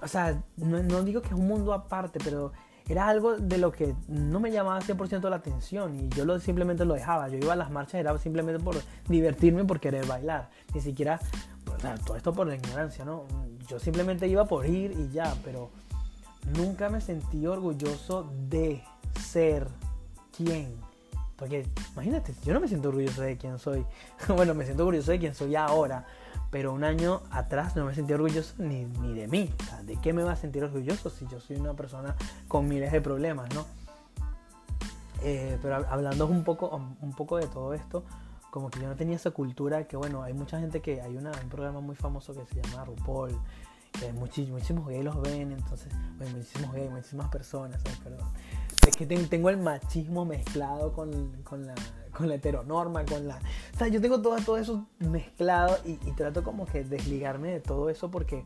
O 0.00 0.06
sea, 0.06 0.40
no, 0.56 0.80
no 0.80 1.02
digo 1.02 1.22
que 1.22 1.26
es 1.26 1.34
un 1.34 1.48
mundo 1.48 1.72
aparte, 1.72 2.20
pero 2.22 2.52
era 2.88 3.08
algo 3.08 3.36
de 3.36 3.58
lo 3.58 3.72
que 3.72 3.96
no 4.06 4.38
me 4.38 4.52
llamaba 4.52 4.78
100% 4.78 5.28
la 5.28 5.34
atención 5.34 5.96
y 5.96 6.08
yo 6.10 6.24
lo, 6.24 6.38
simplemente 6.38 6.84
lo 6.84 6.94
dejaba. 6.94 7.28
Yo 7.28 7.36
iba 7.36 7.54
a 7.54 7.56
las 7.56 7.72
marchas 7.72 7.94
era 7.94 8.16
simplemente 8.18 8.62
por 8.62 8.76
divertirme, 9.08 9.64
por 9.64 9.80
querer 9.80 10.06
bailar. 10.06 10.50
Ni 10.72 10.80
siquiera, 10.80 11.18
todo 12.06 12.14
esto 12.14 12.32
por 12.32 12.46
la 12.46 12.54
ignorancia, 12.54 13.04
¿no? 13.04 13.24
Yo 13.66 13.80
simplemente 13.80 14.28
iba 14.28 14.44
por 14.44 14.66
ir 14.66 14.92
y 14.92 15.10
ya, 15.10 15.34
pero 15.44 15.72
nunca 16.56 16.88
me 16.88 17.00
sentí 17.00 17.46
orgulloso 17.46 18.30
de 18.48 18.82
ser 19.20 19.66
quien. 20.36 20.74
Porque 21.36 21.66
imagínate, 21.92 22.34
yo 22.44 22.52
no 22.52 22.60
me 22.60 22.68
siento 22.68 22.88
orgulloso 22.88 23.22
de 23.22 23.36
quién 23.36 23.58
soy. 23.58 23.84
bueno, 24.28 24.54
me 24.54 24.64
siento 24.64 24.84
orgulloso 24.84 25.12
de 25.12 25.18
quién 25.18 25.34
soy 25.34 25.56
ahora 25.56 26.06
pero 26.50 26.72
un 26.72 26.84
año 26.84 27.22
atrás 27.30 27.76
no 27.76 27.84
me 27.84 27.94
sentí 27.94 28.12
orgulloso 28.12 28.54
ni, 28.58 28.84
ni 28.84 29.14
de 29.14 29.28
mí. 29.28 29.54
¿De 29.84 29.96
qué 29.96 30.12
me 30.12 30.22
va 30.22 30.32
a 30.32 30.36
sentir 30.36 30.64
orgulloso 30.64 31.08
si 31.08 31.26
yo 31.28 31.40
soy 31.40 31.56
una 31.56 31.74
persona 31.74 32.16
con 32.48 32.68
miles 32.68 32.92
de 32.92 33.00
problemas, 33.00 33.48
no? 33.54 33.66
Eh, 35.22 35.58
pero 35.62 35.76
hablando 35.88 36.26
un 36.26 36.44
poco, 36.44 36.68
un 37.00 37.12
poco 37.12 37.36
de 37.36 37.46
todo 37.46 37.72
esto, 37.72 38.04
como 38.50 38.68
que 38.68 38.80
yo 38.80 38.88
no 38.88 38.96
tenía 38.96 39.16
esa 39.16 39.30
cultura 39.30 39.86
que, 39.86 39.96
bueno, 39.96 40.22
hay 40.22 40.32
mucha 40.32 40.58
gente 40.58 40.80
que 40.80 41.00
hay 41.00 41.16
un 41.16 41.30
programa 41.48 41.80
muy 41.80 41.94
famoso 41.94 42.34
que 42.34 42.44
se 42.46 42.60
llama 42.60 42.84
RuPaul, 42.84 43.38
que 43.92 44.12
muchísimos, 44.12 44.86
gays 44.86 45.04
los 45.04 45.20
ven, 45.20 45.52
entonces, 45.52 45.92
muchísimos 46.18 46.72
gays, 46.72 46.90
muchísimas 46.90 47.28
personas, 47.28 47.82
perdón. 48.02 48.28
Es 48.86 48.96
que 48.96 49.06
tengo 49.06 49.50
el 49.50 49.58
machismo 49.58 50.24
mezclado 50.24 50.92
con, 50.92 51.42
con 51.42 51.66
la 51.66 51.74
con 52.20 52.28
la 52.28 52.34
heteronorma, 52.34 53.04
con 53.04 53.26
la... 53.26 53.40
O 53.74 53.78
sea, 53.78 53.88
yo 53.88 54.00
tengo 54.00 54.20
todo, 54.20 54.36
todo 54.38 54.58
eso 54.58 54.86
mezclado 54.98 55.78
y, 55.84 55.96
trato 56.12 56.42
como 56.42 56.66
que 56.66 56.84
desligarme 56.84 57.50
de 57.50 57.60
todo 57.60 57.88
eso 57.88 58.10
porque 58.10 58.44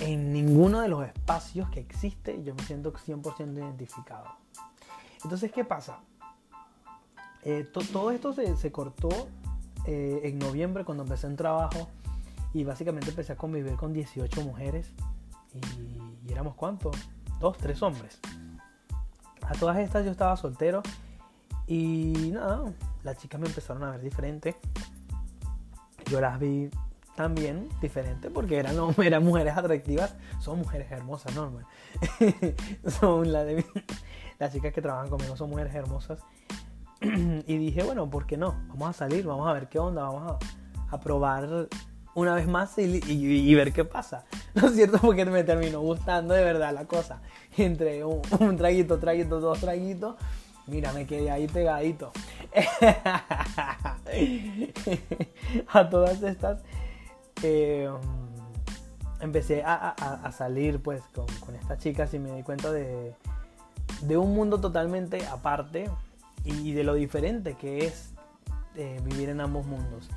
en 0.00 0.32
ninguno 0.32 0.80
de 0.80 0.88
los 0.88 1.06
espacios 1.06 1.68
que 1.70 1.80
existe 1.80 2.42
yo 2.42 2.54
me 2.54 2.62
siento 2.64 2.92
100% 2.92 3.54
identificado. 3.54 4.26
Entonces, 5.22 5.52
¿qué 5.52 5.64
pasa? 5.64 6.00
Eh, 7.44 7.66
todo 7.72 8.10
esto 8.10 8.32
se, 8.32 8.56
se 8.56 8.72
cortó 8.72 9.28
eh, 9.86 10.20
en 10.24 10.38
noviembre 10.38 10.84
cuando 10.84 11.04
empecé 11.04 11.26
un 11.26 11.36
trabajo 11.36 11.88
y 12.52 12.64
básicamente 12.64 13.10
empecé 13.10 13.32
a 13.32 13.36
convivir 13.36 13.74
con 13.74 13.92
18 13.92 14.42
mujeres 14.42 14.92
y, 15.54 16.30
éramos 16.30 16.54
cuántos? 16.54 16.96
Dos, 17.40 17.56
tres 17.58 17.82
hombres. 17.82 18.20
A 19.42 19.52
todas 19.54 19.78
estas 19.78 20.04
yo 20.04 20.10
estaba 20.10 20.36
soltero 20.36 20.82
y 21.66 22.30
nada, 22.32 22.72
las 23.02 23.16
chicas 23.18 23.40
me 23.40 23.46
empezaron 23.46 23.82
a 23.84 23.90
ver 23.90 24.00
diferente. 24.00 24.56
Yo 26.10 26.20
las 26.20 26.38
vi 26.38 26.70
también 27.14 27.68
diferente 27.80 28.30
porque 28.30 28.58
eran, 28.58 28.76
eran 29.02 29.24
mujeres 29.24 29.56
atractivas, 29.56 30.14
son 30.38 30.58
mujeres 30.58 30.90
hermosas, 30.90 31.34
¿no? 31.34 31.50
son 33.00 33.32
la 33.32 33.44
de, 33.44 33.64
las 34.38 34.52
chicas 34.52 34.72
que 34.72 34.80
trabajan 34.80 35.10
conmigo 35.10 35.36
son 35.36 35.50
mujeres 35.50 35.74
hermosas. 35.74 36.20
y 37.00 37.58
dije, 37.58 37.82
bueno, 37.82 38.08
¿por 38.08 38.26
qué 38.26 38.36
no? 38.36 38.54
Vamos 38.68 38.90
a 38.90 38.92
salir, 38.92 39.26
vamos 39.26 39.48
a 39.48 39.52
ver 39.52 39.68
qué 39.68 39.78
onda, 39.78 40.02
vamos 40.02 40.38
a, 40.90 41.00
probar 41.00 41.68
una 42.18 42.34
vez 42.34 42.46
más 42.46 42.76
y, 42.78 43.54
ver 43.54 43.72
qué 43.72 43.84
pasa. 43.84 44.24
¿No 44.54 44.68
es 44.68 44.74
cierto? 44.74 44.98
Porque 44.98 45.24
me 45.24 45.44
terminó 45.44 45.80
gustando 45.80 46.34
de 46.34 46.44
verdad 46.44 46.74
la 46.74 46.84
cosa. 46.84 47.20
Entre 47.56 48.04
un, 48.04 48.20
un 48.40 48.56
traguito, 48.56 48.98
traguito, 48.98 49.40
dos 49.40 49.60
traguitos 49.60 50.16
Mira, 50.68 50.92
me 50.92 51.06
quedé 51.06 51.30
ahí 51.30 51.46
pegadito. 51.46 52.12
a 55.72 55.88
todas 55.88 56.22
estas 56.22 56.60
eh, 57.42 57.90
empecé 59.20 59.62
a, 59.64 60.30
salir 60.36 60.82
pues 60.82 61.00
con, 61.14 61.54
estas 61.54 61.78
chicas 61.78 62.12
y 62.12 62.18
me 62.18 62.36
di 62.36 62.42
cuenta 62.42 62.70
de, 62.70 63.14
un 64.16 64.34
mundo 64.34 64.60
totalmente 64.60 65.26
aparte 65.26 65.90
y 66.44 66.72
de 66.72 66.84
lo 66.84 66.92
diferente 66.94 67.54
que 67.54 67.86
es 67.86 68.12
eh, 68.76 69.00
vivir 69.04 69.30
en 69.30 69.40
ambos 69.40 69.64
mundos. 69.64 70.10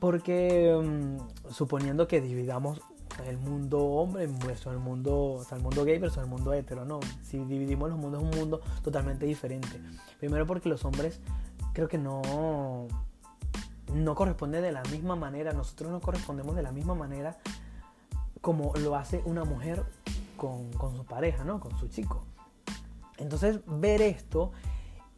Porque 0.00 0.78
mm, 0.82 1.50
suponiendo 1.50 2.06
que 2.06 2.20
dividamos 2.20 2.80
el 3.26 3.38
mundo 3.38 3.78
hombre 3.78 4.26
versus 4.26 4.72
el 4.72 4.78
mundo, 4.78 5.32
o 5.34 5.44
sea, 5.44 5.56
el 5.56 5.62
mundo 5.62 5.84
gay 5.84 5.98
versus 5.98 6.18
el 6.18 6.26
mundo 6.26 6.52
hetero, 6.52 6.84
no. 6.84 7.00
Si 7.22 7.38
dividimos 7.38 7.88
los 7.88 7.98
mundos 7.98 8.22
es 8.22 8.28
un 8.30 8.38
mundo 8.38 8.60
totalmente 8.82 9.26
diferente. 9.26 9.80
Primero 10.18 10.46
porque 10.46 10.68
los 10.68 10.84
hombres 10.84 11.20
creo 11.72 11.88
que 11.88 11.98
no 11.98 12.86
no 13.94 14.14
corresponde 14.14 14.60
de 14.60 14.72
la 14.72 14.82
misma 14.84 15.16
manera, 15.16 15.52
nosotros 15.52 15.90
no 15.90 16.00
correspondemos 16.00 16.56
de 16.56 16.62
la 16.62 16.72
misma 16.72 16.94
manera 16.94 17.38
como 18.40 18.72
lo 18.76 18.96
hace 18.96 19.22
una 19.24 19.44
mujer 19.44 19.84
con, 20.36 20.70
su 20.94 21.04
pareja, 21.04 21.44
¿no? 21.44 21.60
Con 21.60 21.76
su 21.78 21.88
chico. 21.88 22.24
Entonces 23.18 23.60
ver 23.66 24.02
esto 24.02 24.52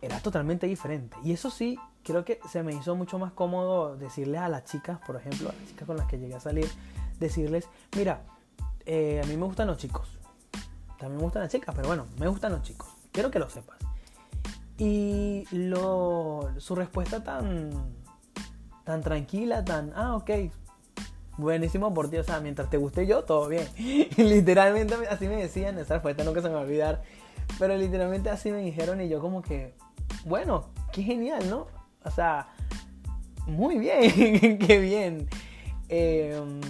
era 0.00 0.20
totalmente 0.20 0.66
diferente. 0.66 1.16
Y 1.24 1.32
eso 1.32 1.50
sí, 1.50 1.78
creo 2.08 2.24
que 2.24 2.40
se 2.50 2.62
me 2.62 2.72
hizo 2.72 2.96
mucho 2.96 3.18
más 3.18 3.32
cómodo 3.32 3.96
decirles 3.96 4.40
a 4.40 4.48
las 4.48 4.64
chicas, 4.64 4.98
por 5.06 5.16
ejemplo, 5.16 5.50
a 5.50 5.52
las 5.52 5.66
chicas 5.66 5.86
con 5.86 5.96
las 5.96 6.06
que 6.06 6.18
llegué 6.18 6.34
a 6.34 6.40
salir, 6.40 6.68
decirles, 7.20 7.68
mira, 7.96 8.22
eh, 8.86 9.20
a 9.22 9.26
mí 9.26 9.36
me 9.36 9.44
gustan 9.44 9.66
los 9.66 9.76
chicos. 9.76 10.18
También 10.98 11.18
me 11.18 11.22
gustan 11.24 11.42
las 11.42 11.52
chicas, 11.52 11.74
pero 11.74 11.88
bueno, 11.88 12.06
me 12.18 12.26
gustan 12.26 12.52
los 12.52 12.62
chicos. 12.62 12.88
Quiero 13.12 13.30
que 13.30 13.38
lo 13.38 13.50
sepas. 13.50 13.78
Y 14.78 15.44
su 15.50 16.74
respuesta 16.74 17.22
tan, 17.22 17.70
tan 18.84 19.02
tranquila, 19.02 19.64
tan, 19.64 19.92
ah, 19.94 20.16
ok, 20.16 20.30
buenísimo 21.36 21.92
por 21.92 22.08
ti, 22.08 22.16
o 22.16 22.24
sea, 22.24 22.40
mientras 22.40 22.70
te 22.70 22.76
guste 22.76 23.06
yo, 23.06 23.24
todo 23.24 23.48
bien. 23.48 23.66
literalmente 24.16 24.94
así 25.08 25.28
me 25.28 25.36
decían, 25.36 25.78
esa 25.78 25.94
respuesta 25.94 26.24
nunca 26.24 26.40
se 26.40 26.48
me 26.48 26.54
va 26.54 26.60
a 26.60 26.64
olvidar, 26.64 27.02
pero 27.58 27.76
literalmente 27.76 28.30
así 28.30 28.50
me 28.50 28.58
dijeron 28.58 29.00
y 29.00 29.08
yo 29.08 29.20
como 29.20 29.42
que, 29.42 29.74
bueno, 30.24 30.68
qué 30.92 31.02
genial, 31.02 31.48
¿no? 31.50 31.77
O 32.04 32.10
sea, 32.10 32.48
muy 33.46 33.78
bien, 33.78 34.58
qué 34.66 34.78
bien. 34.78 35.28
Em, 35.88 36.60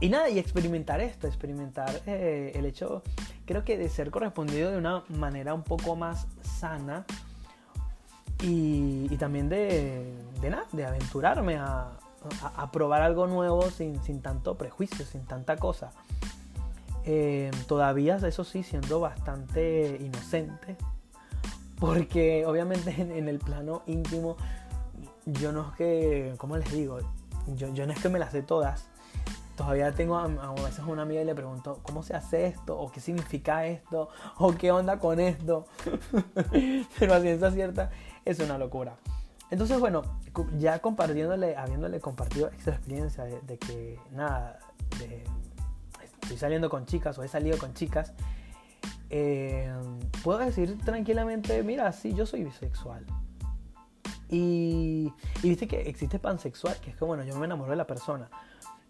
y 0.00 0.08
nada, 0.08 0.28
y 0.28 0.38
experimentar 0.38 1.00
esto, 1.00 1.26
experimentar 1.26 2.02
eh, 2.06 2.52
el 2.54 2.66
hecho, 2.66 3.02
creo 3.46 3.64
que 3.64 3.78
de 3.78 3.88
ser 3.88 4.10
correspondido 4.10 4.70
de 4.70 4.78
una 4.78 5.04
manera 5.08 5.54
un 5.54 5.62
poco 5.62 5.96
más 5.96 6.26
sana 6.42 7.04
y, 8.42 9.08
también 9.16 9.48
de, 9.48 10.12
de, 10.40 10.50
nada, 10.50 10.64
de 10.72 10.84
aventurarme 10.84 11.56
a, 11.56 11.90
probar 12.72 13.02
algo 13.02 13.26
nuevo 13.26 13.70
sin, 13.70 14.02
sin, 14.02 14.22
tanto 14.22 14.56
prejuicio, 14.56 15.04
sin 15.04 15.24
tanta 15.24 15.56
cosa. 15.56 15.90
Eh, 17.04 17.50
todavía, 17.66 18.16
eso 18.16 18.44
sí, 18.44 18.62
siendo 18.62 19.00
bastante 19.00 19.98
inocente, 20.00 20.76
porque 21.82 22.46
obviamente 22.46 22.94
en, 22.96 23.28
el 23.28 23.40
plano 23.40 23.82
íntimo, 23.86 24.36
yo 25.26 25.50
no 25.50 25.68
es 25.68 25.76
que, 25.76 26.34
¿cómo 26.38 26.56
les 26.56 26.70
digo? 26.70 27.00
Yo, 27.56 27.74
yo 27.74 27.88
no 27.88 27.92
es 27.92 27.98
que 28.00 28.08
me 28.08 28.20
las 28.20 28.30
sé 28.30 28.42
todas. 28.42 28.88
Todavía 29.56 29.90
tengo 29.90 30.16
a, 30.16 30.26
a, 30.26 30.52
veces 30.62 30.84
una 30.86 31.02
amiga 31.02 31.22
y 31.22 31.24
le 31.24 31.34
pregunto, 31.34 31.80
¿cómo 31.82 32.04
se 32.04 32.14
hace 32.14 32.46
esto? 32.46 32.78
¿O 32.78 32.92
qué 32.92 33.00
significa 33.00 33.66
esto? 33.66 34.10
¿O 34.38 34.54
qué 34.54 34.70
onda 34.70 35.00
con 35.00 35.18
esto? 35.18 35.66
Pero 37.00 37.14
a 37.14 37.20
ciencia 37.20 37.50
cierta, 37.50 37.90
es 38.24 38.38
una 38.38 38.58
locura. 38.58 38.94
Entonces, 39.50 39.80
bueno, 39.80 40.02
ya 40.58 40.78
compartiéndole, 40.78 41.56
habiéndole 41.56 41.98
compartido 41.98 42.48
esta 42.56 42.70
experiencia 42.70 43.24
de, 43.24 43.58
que, 43.58 43.98
nada, 44.12 44.60
estoy 46.22 46.36
saliendo 46.36 46.70
con 46.70 46.86
chicas 46.86 47.18
o 47.18 47.24
he 47.24 47.28
salido 47.28 47.58
con 47.58 47.74
chicas, 47.74 48.12
eh, 49.14 49.70
puedo 50.24 50.38
decir 50.38 50.78
tranquilamente, 50.78 51.62
mira, 51.62 51.92
sí, 51.92 52.14
yo 52.14 52.24
soy 52.24 52.44
bisexual. 52.44 53.04
Y, 54.30 55.12
viste 55.42 55.68
que 55.68 55.82
existe 55.82 56.18
pansexual, 56.18 56.78
que 56.80 56.90
es 56.90 56.96
que, 56.96 57.04
bueno, 57.04 57.22
yo 57.22 57.36
me 57.36 57.44
enamoro 57.44 57.70
de 57.70 57.76
la 57.76 57.86
persona. 57.86 58.30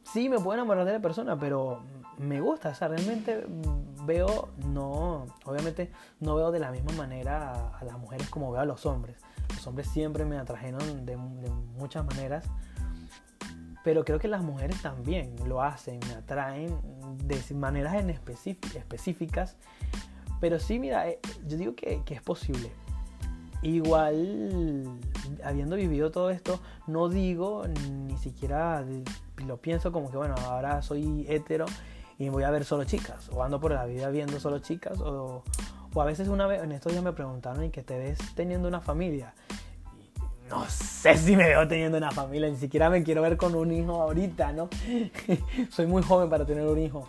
Sí, 0.05 0.29
me 0.29 0.39
puedo 0.39 0.55
enamorar 0.55 0.85
de 0.85 0.93
la 0.93 1.01
persona, 1.01 1.37
pero 1.37 1.83
me 2.19 2.41
gusta, 2.41 2.69
o 2.69 2.75
sea, 2.75 2.87
realmente 2.87 3.45
veo, 4.05 4.51
no, 4.69 5.27
obviamente 5.45 5.91
no 6.21 6.37
veo 6.37 6.53
de 6.53 6.61
la 6.61 6.71
misma 6.71 6.93
manera 6.93 7.77
a 7.77 7.85
las 7.85 7.99
mujeres 7.99 8.29
como 8.29 8.53
veo 8.53 8.61
a 8.61 8.65
los 8.65 8.87
hombres. 8.87 9.17
Los 9.49 9.67
hombres 9.67 9.89
siempre 9.89 10.25
me 10.25 10.39
atrajeron 10.39 11.05
de, 11.05 11.17
muchas 11.17 12.05
maneras, 12.05 12.45
pero 13.83 14.05
creo 14.05 14.21
que 14.21 14.29
las 14.29 14.43
mujeres 14.43 14.81
también 14.83 15.35
lo 15.49 15.63
hacen, 15.63 15.99
me 16.07 16.15
atraen 16.15 16.79
de 17.19 17.55
maneras 17.55 17.95
en 17.95 18.11
específicas. 18.11 19.57
Pero 20.42 20.59
sí, 20.59 20.81
mira, 20.81 21.09
eh, 21.09 21.20
yo 21.46 21.57
digo 21.57 21.76
que, 21.76 22.02
que, 22.05 22.14
es 22.14 22.20
posible. 22.20 22.72
Igual, 23.62 24.83
habiendo 25.44 25.76
vivido 25.76 26.11
todo 26.11 26.31
esto, 26.31 26.59
no 26.88 27.09
digo, 27.09 27.62
ni 27.68 28.18
siquiera 28.18 28.85
lo 29.46 29.59
pienso 29.59 29.92
como 29.92 30.11
que, 30.11 30.16
bueno, 30.16 30.35
ahora 30.48 30.83
soy 30.83 31.24
hetero 31.28 31.66
y 32.18 32.28
voy 32.28 32.42
a 32.42 32.50
ver 32.50 32.64
solo 32.64 32.83
chicas, 32.83 33.28
o 33.33 33.44
ando 33.44 33.61
por 33.61 33.70
la 33.70 33.85
vida 33.85 34.11
viendo 34.11 34.40
solo 34.40 34.59
chicas, 34.59 34.98
o, 34.98 35.44
o 35.94 36.02
a 36.02 36.05
veces 36.05 36.26
una 36.26 36.48
vez, 36.48 36.61
en 36.61 36.72
estos 36.72 36.90
días 36.90 37.05
me 37.05 37.12
preguntaron, 37.12 37.62
¿y 37.62 37.70
que 37.70 37.85
te 37.85 37.96
ves 37.96 38.18
teniendo 38.35 38.66
una 38.66 38.81
familia? 38.81 39.35
no 40.50 40.66
sé 40.68 41.16
si 41.16 41.37
me 41.37 41.44
veo 41.44 41.68
teniendo 41.68 41.98
una 41.98 42.11
familia, 42.11 42.50
ni 42.50 42.57
siquiera 42.57 42.90
me 42.90 43.05
quiero 43.05 43.22
ver 43.22 43.37
con 43.37 43.55
un 43.55 43.70
hijo 43.70 44.02
ahorita, 44.02 44.52
¿no? 44.52 44.68
Soy 45.70 45.87
muy 45.87 46.02
joven 46.02 46.28
para 46.28 46.44
tener 46.44 46.66
un 46.66 46.78
hijo. 46.81 47.09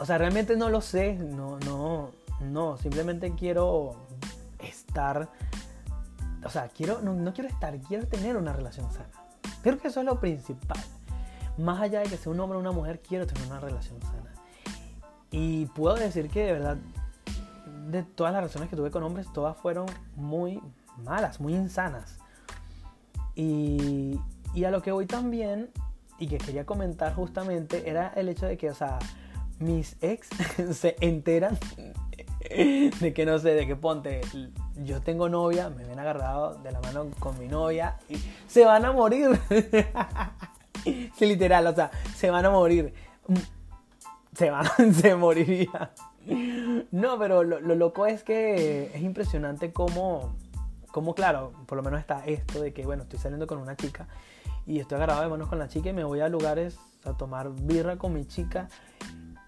O 0.00 0.06
sea, 0.06 0.16
realmente 0.16 0.56
no 0.56 0.70
lo 0.70 0.80
sé, 0.80 1.12
no, 1.12 1.58
no, 1.60 2.10
no, 2.40 2.78
simplemente 2.78 3.34
quiero 3.34 3.96
estar, 4.58 5.28
o 6.42 6.48
sea, 6.48 6.68
quiero, 6.68 7.02
no, 7.02 7.12
no 7.12 7.34
quiero 7.34 7.50
estar, 7.50 7.78
quiero 7.80 8.06
tener 8.06 8.38
una 8.38 8.54
relación 8.54 8.90
sana. 8.90 9.10
Creo 9.62 9.78
que 9.78 9.88
eso 9.88 10.00
es 10.00 10.06
lo 10.06 10.18
principal. 10.18 10.80
Más 11.58 11.82
allá 11.82 12.00
de 12.00 12.08
que 12.08 12.16
sea 12.16 12.32
un 12.32 12.40
hombre 12.40 12.56
o 12.56 12.60
una 12.62 12.72
mujer, 12.72 13.02
quiero 13.06 13.26
tener 13.26 13.46
una 13.46 13.60
relación 13.60 14.00
sana. 14.00 14.32
Y 15.30 15.66
puedo 15.66 15.96
decir 15.96 16.30
que 16.30 16.46
de 16.46 16.52
verdad 16.54 16.78
de 17.90 18.02
todas 18.02 18.32
las 18.32 18.40
relaciones 18.40 18.70
que 18.70 18.76
tuve 18.76 18.90
con 18.90 19.02
hombres, 19.02 19.30
todas 19.34 19.54
fueron 19.58 19.84
muy 20.16 20.62
malas, 21.04 21.40
muy 21.40 21.54
insanas. 21.54 22.16
Y, 23.34 24.18
y 24.54 24.64
a 24.64 24.70
lo 24.70 24.80
que 24.80 24.92
voy 24.92 25.04
también, 25.04 25.68
y 26.18 26.26
que 26.26 26.38
quería 26.38 26.64
comentar 26.64 27.14
justamente, 27.14 27.90
era 27.90 28.08
el 28.16 28.30
hecho 28.30 28.46
de 28.46 28.56
que, 28.56 28.70
o 28.70 28.74
sea, 28.74 28.98
mis 29.60 29.96
ex 30.00 30.28
se 30.72 30.96
enteran 31.00 31.58
de 32.48 33.12
que 33.14 33.26
no 33.26 33.38
sé, 33.38 33.54
de 33.54 33.66
que 33.66 33.76
ponte, 33.76 34.20
yo 34.76 35.00
tengo 35.02 35.28
novia, 35.28 35.70
me 35.70 35.84
ven 35.84 35.98
agarrado 35.98 36.54
de 36.56 36.72
la 36.72 36.80
mano 36.80 37.08
con 37.18 37.38
mi 37.38 37.46
novia 37.46 37.98
y 38.08 38.16
se 38.48 38.64
van 38.64 38.84
a 38.84 38.92
morir. 38.92 39.38
sí, 40.84 41.26
literal, 41.26 41.66
o 41.66 41.74
sea, 41.74 41.90
se 42.16 42.30
van 42.30 42.46
a 42.46 42.50
morir. 42.50 42.92
Se 44.34 44.50
van, 44.50 44.66
se 44.94 45.14
moriría. 45.14 45.92
No, 46.90 47.18
pero 47.18 47.44
lo, 47.44 47.60
loco 47.60 48.06
es 48.06 48.24
que 48.24 48.90
es 48.94 49.02
impresionante 49.02 49.72
cómo, 49.72 50.34
cómo, 50.90 51.14
claro, 51.14 51.52
por 51.66 51.76
lo 51.76 51.82
menos 51.82 52.00
está 52.00 52.24
esto 52.26 52.60
de 52.60 52.72
que, 52.72 52.84
bueno, 52.84 53.04
estoy 53.04 53.18
saliendo 53.18 53.46
con 53.46 53.58
una 53.58 53.76
chica 53.76 54.08
y 54.66 54.80
estoy 54.80 54.96
agarrado 54.96 55.22
de 55.22 55.28
manos 55.28 55.48
con 55.48 55.58
la 55.58 55.68
chica 55.68 55.90
y 55.90 55.92
me 55.92 56.04
voy 56.04 56.20
a 56.20 56.28
lugares 56.28 56.78
a 57.04 57.16
tomar 57.16 57.50
birra 57.50 57.96
con 57.96 58.12
mi 58.12 58.26
chica 58.26 58.68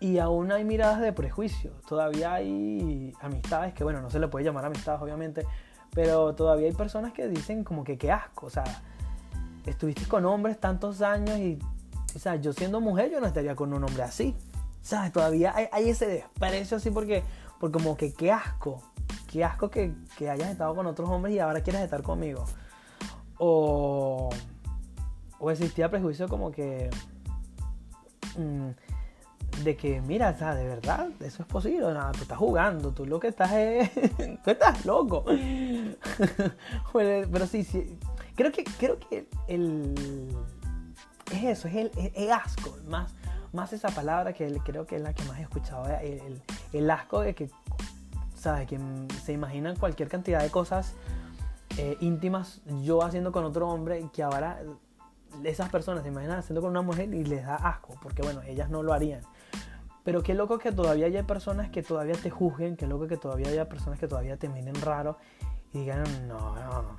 y 0.03 0.19
aún 0.19 0.51
hay 0.51 0.65
miradas 0.65 1.01
de 1.01 1.13
prejuicio. 1.13 1.71
Todavía 1.89 2.35
hay 2.35 3.15
amistades 3.21 3.73
que, 3.73 3.85
bueno, 3.85 4.01
no 4.03 4.11
se 4.11 4.19
le 4.19 4.27
puede 4.27 4.45
llamar 4.45 4.65
amistades, 4.65 5.01
obviamente, 5.01 5.47
pero 5.95 6.35
todavía 6.35 6.67
hay 6.67 6.75
personas 6.75 7.13
que 7.13 7.29
dicen 7.29 7.63
como 7.63 7.85
que 7.85 7.97
qué 7.97 8.11
asco, 8.11 8.47
o 8.47 8.51
sea, 8.51 8.65
estuviste 9.65 10.09
con 10.09 10.27
hombres 10.27 10.59
tantos 10.59 11.03
años 11.03 11.39
y, 11.39 11.57
o 12.17 12.19
sea, 12.19 12.35
yo 12.35 12.53
siendo 12.53 12.81
mujer 12.81 13.13
yo 13.13 13.21
no 13.21 13.29
estaría 13.29 13.55
con 13.55 13.73
un 13.73 13.85
hombre 13.85 14.03
así. 14.03 14.37
¿Sabes? 14.81 15.13
Todavía 15.13 15.55
hay, 15.55 15.89
ese 15.89 16.09
desprecio 16.09 16.79
así 16.79 16.91
porque, 16.91 17.23
porque 17.61 17.79
como 17.79 17.97
que 17.97 18.13
qué 18.13 18.33
asco. 18.33 18.83
Qué 19.31 19.45
asco 19.45 19.71
que, 19.71 19.95
hayas 20.29 20.51
estado 20.51 20.75
con 20.75 20.87
otros 20.87 21.09
hombres 21.09 21.37
y 21.37 21.39
ahora 21.39 21.61
quieres 21.61 21.83
estar 21.83 22.03
conmigo. 22.03 22.45
O, 23.39 24.31
o 25.39 25.51
existía 25.53 25.89
prejuicio 25.89 26.27
como 26.27 26.51
que... 26.51 26.91
Mm, 28.37 28.71
de 29.65 29.77
que, 29.77 30.01
mira, 30.01 30.31
o 30.31 30.39
sea, 30.39 30.55
de 30.55 30.67
verdad, 30.67 31.09
eso 31.21 31.43
es 31.43 31.49
posible. 31.49 31.93
Nada, 31.93 32.13
tú 32.13 32.23
estás 32.23 32.39
jugando, 32.39 32.93
tú 32.93 33.07
lo 33.07 33.21
que 33.21 33.29
estás 33.29 33.53
es. 33.53 33.91
tú 34.45 34.51
estás 34.51 34.85
loco. 34.85 35.25
pero 36.93 37.47
sí, 37.47 37.65
sí. 37.65 37.99
Creo 38.35 38.53
que, 38.53 38.65
creo 38.65 38.99
que 38.99 39.27
el. 39.49 39.95
Es 41.33 41.45
eso, 41.45 41.69
es 41.69 41.91
el, 42.15 42.31
asco. 42.31 42.77
Más, 42.89 43.13
más 43.53 43.73
esa 43.73 43.89
palabra 43.89 44.33
que 44.33 44.53
creo 44.65 44.87
que 44.87 44.97
es 44.97 45.03
la 45.03 45.15
que 45.15 45.25
más 45.25 45.39
he 45.39 45.43
escuchado, 45.43 45.87
el, 46.01 46.43
el 46.73 46.91
asco 46.91 47.21
de 47.21 47.35
que, 47.35 47.51
¿sabes? 48.35 48.67
Que 48.67 48.79
se 49.25 49.33
imaginan 49.33 49.77
cualquier 49.77 50.09
cantidad 50.09 50.43
de 50.43 50.51
cosas 50.51 50.95
eh, 51.79 51.97
íntimas 52.01 52.61
yo 52.83 53.03
haciendo 53.03 53.33
con 53.33 53.45
otro 53.45 53.67
hombre 53.69 54.07
que 54.13 54.23
ahora 54.23 54.61
esas 55.43 55.71
personas 55.71 56.03
se 56.03 56.11
imaginan 56.11 56.39
haciendo 56.39 56.61
con 56.61 56.71
una 56.71 56.83
mujer 56.83 57.13
y 57.15 57.25
les 57.25 57.47
da 57.47 57.57
asco, 57.57 57.95
porque 58.03 58.23
bueno, 58.23 58.43
ellas 58.43 58.69
no 58.69 58.83
lo 58.83 58.93
harían. 58.93 59.23
Pero 60.05 60.23
qué 60.23 60.35
loco 60.35 60.59
que 60.59 60.73
todavía 60.73 61.07
haya 61.07 61.27
personas 61.27 61.71
que 61.71 61.83
todavía 61.83 62.15
te 62.15 62.31
juzguen, 62.31 62.77
qué 62.77 62.87
loco 62.87 63.07
que 63.07 63.17
todavía 63.17 63.49
haya 63.49 63.69
personas 63.69 63.99
que 63.99 64.09
todavía 64.09 64.37
te 64.37 64.49
miren 64.49 64.81
raro 64.81 65.19
y 65.73 65.81
digan, 65.81 66.05
no, 66.27 66.57
no, 66.57 66.97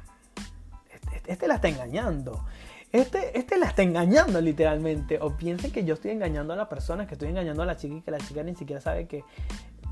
este, 0.90 1.32
este 1.32 1.48
la 1.48 1.56
está 1.56 1.68
engañando 1.68 2.46
este, 2.94 3.36
este 3.38 3.58
la 3.58 3.66
está 3.66 3.82
engañando 3.82 4.40
literalmente. 4.40 5.20
O 5.20 5.36
piensen 5.36 5.72
que 5.72 5.84
yo 5.84 5.96
estoy 5.96 6.12
engañando 6.12 6.54
a 6.54 6.56
la 6.56 6.70
persona, 6.70 7.08
que 7.08 7.16
estoy 7.16 7.30
engañando 7.30 7.64
a 7.64 7.66
la 7.66 7.76
chica 7.76 7.96
y 7.96 8.02
que 8.02 8.12
la 8.12 8.20
chica 8.20 8.44
ni 8.44 8.56
siquiera 8.56 8.80
sabe 8.80 9.08
que, 9.08 9.26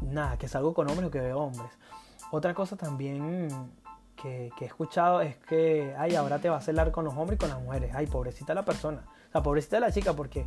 nada, 0.02 0.38
que 0.38 0.48
salgo 0.48 0.74
con 0.74 0.88
hombres 0.88 1.08
o 1.08 1.12
que 1.12 1.20
veo 1.20 1.40
hombres. 1.40 1.72
Otra 2.32 2.54
cosa 2.54 2.78
también 2.78 3.50
que, 4.16 4.52
he 4.62 4.66
escuchado 4.66 5.22
es 5.22 5.36
que, 5.38 5.96
ay, 5.98 6.14
ahora 6.14 6.38
te 6.38 6.50
va 6.50 6.58
a 6.58 6.62
celar 6.62 6.92
con 6.92 7.04
los 7.04 7.16
hombres 7.16 7.38
y 7.38 7.40
con 7.40 7.50
las 7.50 7.60
mujeres. 7.60 7.92
Ay, 7.96 8.06
pobrecita 8.06 8.54
la 8.54 8.64
persona. 8.64 9.04
O 9.30 9.32
sea, 9.32 9.42
pobrecita 9.42 9.80
la 9.80 9.92
chica, 9.92 10.14
porque 10.14 10.46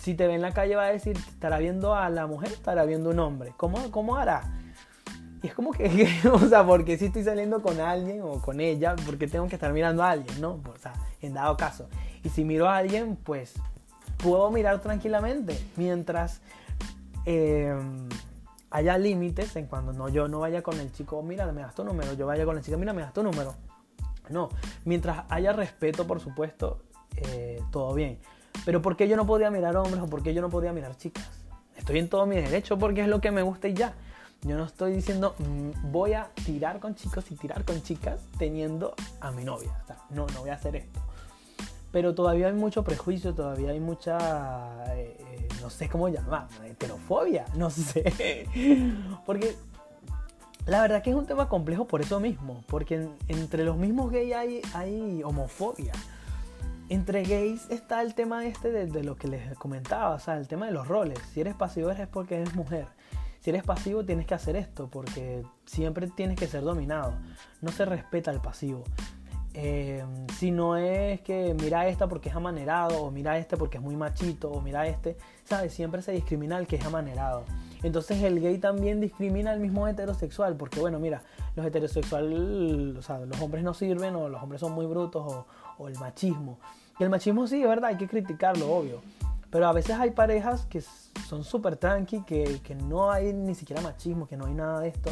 si 0.00 0.14
te 0.14 0.26
ve 0.26 0.34
en 0.34 0.42
la 0.42 0.52
calle 0.52 0.76
va 0.76 0.84
a 0.84 0.92
decir, 0.92 1.16
estará 1.16 1.58
viendo 1.58 1.94
a 1.94 2.08
la 2.10 2.26
mujer, 2.26 2.52
estará 2.52 2.84
viendo 2.84 3.10
un 3.10 3.18
hombre. 3.18 3.52
¿Cómo, 3.56 3.90
cómo 3.90 4.16
hará? 4.16 4.42
Y 5.42 5.48
es 5.48 5.54
como 5.54 5.72
que, 5.72 6.08
o 6.32 6.38
sea, 6.38 6.66
porque 6.66 6.96
si 6.96 7.06
estoy 7.06 7.24
saliendo 7.24 7.60
con 7.62 7.80
alguien 7.80 8.22
o 8.22 8.40
con 8.40 8.60
ella, 8.60 8.96
porque 9.04 9.26
tengo 9.26 9.46
que 9.46 9.56
estar 9.56 9.72
mirando 9.72 10.02
a 10.02 10.10
alguien, 10.10 10.40
¿no? 10.40 10.60
O 10.72 10.78
sea, 10.80 10.94
en 11.20 11.34
dado 11.34 11.56
caso. 11.56 11.88
Y 12.22 12.30
si 12.30 12.44
miro 12.44 12.68
a 12.68 12.78
alguien, 12.78 13.16
pues 13.16 13.54
puedo 14.16 14.50
mirar 14.50 14.80
tranquilamente. 14.80 15.58
Mientras 15.76 16.40
eh, 17.26 17.74
haya 18.70 18.98
límites 18.98 19.54
en 19.56 19.66
cuando 19.66 19.92
no, 19.92 20.08
yo 20.08 20.28
no 20.28 20.40
vaya 20.40 20.62
con 20.62 20.80
el 20.80 20.90
chico, 20.92 21.22
mira, 21.22 21.50
me 21.52 21.60
das 21.60 21.74
tu 21.74 21.84
número, 21.84 22.14
yo 22.14 22.26
vaya 22.26 22.44
con 22.44 22.56
la 22.56 22.62
chica, 22.62 22.76
mira, 22.76 22.92
me 22.92 23.02
das 23.02 23.12
tu 23.12 23.22
número. 23.22 23.54
No, 24.30 24.48
mientras 24.86 25.26
haya 25.28 25.52
respeto, 25.52 26.06
por 26.06 26.20
supuesto, 26.20 26.80
eh, 27.16 27.60
todo 27.70 27.92
bien. 27.92 28.18
Pero 28.64 28.80
¿por 28.82 28.96
qué 28.96 29.08
yo 29.08 29.16
no 29.16 29.26
podía 29.26 29.50
mirar 29.50 29.76
hombres 29.76 30.02
o 30.02 30.06
por 30.06 30.22
qué 30.22 30.34
yo 30.34 30.40
no 30.40 30.50
podía 30.50 30.72
mirar 30.72 30.96
chicas? 30.96 31.28
Estoy 31.76 31.98
en 31.98 32.08
todo 32.08 32.26
mi 32.26 32.36
derecho 32.36 32.78
porque 32.78 33.02
es 33.02 33.08
lo 33.08 33.20
que 33.20 33.30
me 33.30 33.42
gusta 33.42 33.68
y 33.68 33.74
ya. 33.74 33.94
Yo 34.42 34.56
no 34.58 34.64
estoy 34.64 34.92
diciendo 34.92 35.34
mm, 35.38 35.90
voy 35.90 36.12
a 36.12 36.28
tirar 36.44 36.78
con 36.78 36.94
chicos 36.94 37.30
y 37.30 37.36
tirar 37.36 37.64
con 37.64 37.82
chicas 37.82 38.20
teniendo 38.38 38.94
a 39.20 39.30
mi 39.30 39.44
novia. 39.44 39.82
no, 40.10 40.26
no 40.26 40.40
voy 40.40 40.50
a 40.50 40.54
hacer 40.54 40.76
esto. 40.76 41.00
Pero 41.90 42.14
todavía 42.14 42.48
hay 42.48 42.52
mucho 42.52 42.82
prejuicio, 42.82 43.34
todavía 43.34 43.70
hay 43.70 43.80
mucha, 43.80 44.18
eh, 44.96 45.16
eh, 45.18 45.48
no 45.62 45.70
sé 45.70 45.88
cómo 45.88 46.08
llamar, 46.08 46.48
heterofobia, 46.64 47.44
no 47.56 47.70
sé. 47.70 48.48
Porque 49.24 49.56
la 50.66 50.82
verdad 50.82 51.02
que 51.02 51.10
es 51.10 51.16
un 51.16 51.26
tema 51.26 51.48
complejo 51.48 51.86
por 51.86 52.00
eso 52.00 52.20
mismo, 52.20 52.64
porque 52.68 53.08
entre 53.28 53.64
los 53.64 53.76
mismos 53.76 54.10
gays 54.10 54.34
hay, 54.34 54.62
hay 54.72 55.22
homofobia. 55.22 55.92
Entre 56.88 57.22
gays 57.24 57.70
está 57.70 58.02
el 58.02 58.14
tema 58.14 58.46
este 58.46 58.70
de, 58.70 59.02
lo 59.02 59.16
que 59.16 59.28
les 59.28 59.56
comentaba, 59.58 60.14
o 60.14 60.18
sea, 60.18 60.36
el 60.36 60.48
tema 60.48 60.66
de 60.66 60.72
los 60.72 60.86
roles. 60.86 61.18
Si 61.32 61.40
eres 61.40 61.54
pasivo 61.54 61.90
es 61.90 62.06
porque 62.08 62.36
eres 62.36 62.54
mujer 62.54 62.86
si 63.44 63.50
eres 63.50 63.62
pasivo 63.62 64.02
tienes 64.06 64.24
que 64.26 64.32
hacer 64.32 64.56
esto 64.56 64.88
porque 64.90 65.44
siempre 65.66 66.08
tienes 66.08 66.38
que 66.38 66.46
ser 66.46 66.62
dominado. 66.62 67.12
No 67.60 67.70
se 67.72 67.84
respeta 67.84 68.30
el 68.30 68.40
pasivo. 68.40 68.84
Eh, 69.52 70.02
si 70.38 70.50
no 70.50 70.78
es 70.78 71.20
que 71.20 71.54
mira 71.60 71.86
esta 71.86 72.08
porque 72.08 72.30
es 72.30 72.34
amanerado, 72.34 73.02
o 73.02 73.10
mira 73.10 73.36
este 73.36 73.58
porque 73.58 73.76
es 73.76 73.82
muy 73.82 73.96
machito, 73.96 74.50
o 74.50 74.62
mira 74.62 74.86
este, 74.86 75.18
¿sabes? 75.44 75.74
Siempre 75.74 76.00
se 76.00 76.12
discrimina 76.12 76.56
al 76.56 76.66
que 76.66 76.76
es 76.76 76.86
amanerado. 76.86 77.44
Entonces 77.82 78.22
el 78.22 78.40
gay 78.40 78.56
también 78.56 78.98
discrimina 78.98 79.50
al 79.50 79.60
mismo 79.60 79.86
heterosexual, 79.86 80.56
porque 80.56 80.80
bueno, 80.80 80.98
mira, 80.98 81.22
los 81.54 81.66
heterosexuales, 81.66 82.96
o 82.96 83.02
sea, 83.02 83.18
los 83.18 83.38
hombres 83.42 83.62
no 83.62 83.74
sirven, 83.74 84.16
o 84.16 84.30
los 84.30 84.42
hombres 84.42 84.62
son 84.62 84.72
muy 84.72 84.86
brutos, 84.86 85.22
o, 85.22 85.46
o 85.78 85.88
el 85.88 85.98
machismo. 85.98 86.58
Y 86.98 87.02
el 87.02 87.10
machismo 87.10 87.46
sí, 87.46 87.62
es 87.62 87.68
verdad, 87.68 87.90
hay 87.90 87.96
que 87.96 88.08
criticarlo, 88.08 88.72
obvio. 88.72 89.02
Pero 89.50 89.68
a 89.68 89.72
veces 89.72 89.96
hay 89.96 90.10
parejas 90.10 90.66
que 90.66 90.82
son 91.28 91.44
súper 91.44 91.76
tranqui, 91.76 92.22
que, 92.22 92.60
que, 92.62 92.74
no 92.74 93.10
hay 93.10 93.32
ni 93.32 93.54
siquiera 93.54 93.80
machismo, 93.82 94.26
que 94.26 94.36
no 94.36 94.46
hay 94.46 94.54
nada 94.54 94.80
de 94.80 94.88
esto. 94.88 95.10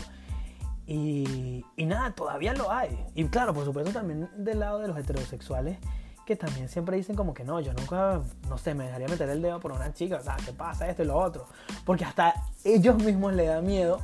Y, 0.86 1.64
y, 1.76 1.86
nada, 1.86 2.12
todavía 2.12 2.52
lo 2.52 2.70
hay. 2.70 2.98
Y 3.14 3.24
claro, 3.26 3.54
por 3.54 3.64
supuesto 3.64 3.92
también 3.92 4.28
del 4.36 4.60
lado 4.60 4.80
de 4.80 4.88
los 4.88 4.98
heterosexuales, 4.98 5.78
que 6.26 6.36
también 6.36 6.68
siempre 6.68 6.96
dicen 6.96 7.16
como 7.16 7.34
que 7.34 7.44
no, 7.44 7.60
yo 7.60 7.72
nunca, 7.72 8.20
no 8.48 8.58
sé, 8.58 8.74
me 8.74 8.84
dejaría 8.84 9.08
meter 9.08 9.28
el 9.28 9.42
dedo 9.42 9.60
por 9.60 9.72
una 9.72 9.92
chica, 9.92 10.16
o 10.16 10.22
sea, 10.22 10.36
¿qué 10.44 10.52
pasa 10.52 10.88
esto 10.88 11.02
y 11.02 11.06
lo 11.06 11.18
otro? 11.18 11.46
Porque 11.84 12.04
hasta 12.04 12.34
ellos 12.64 12.96
mismos 13.02 13.34
le 13.34 13.46
da 13.46 13.60
miedo 13.60 14.00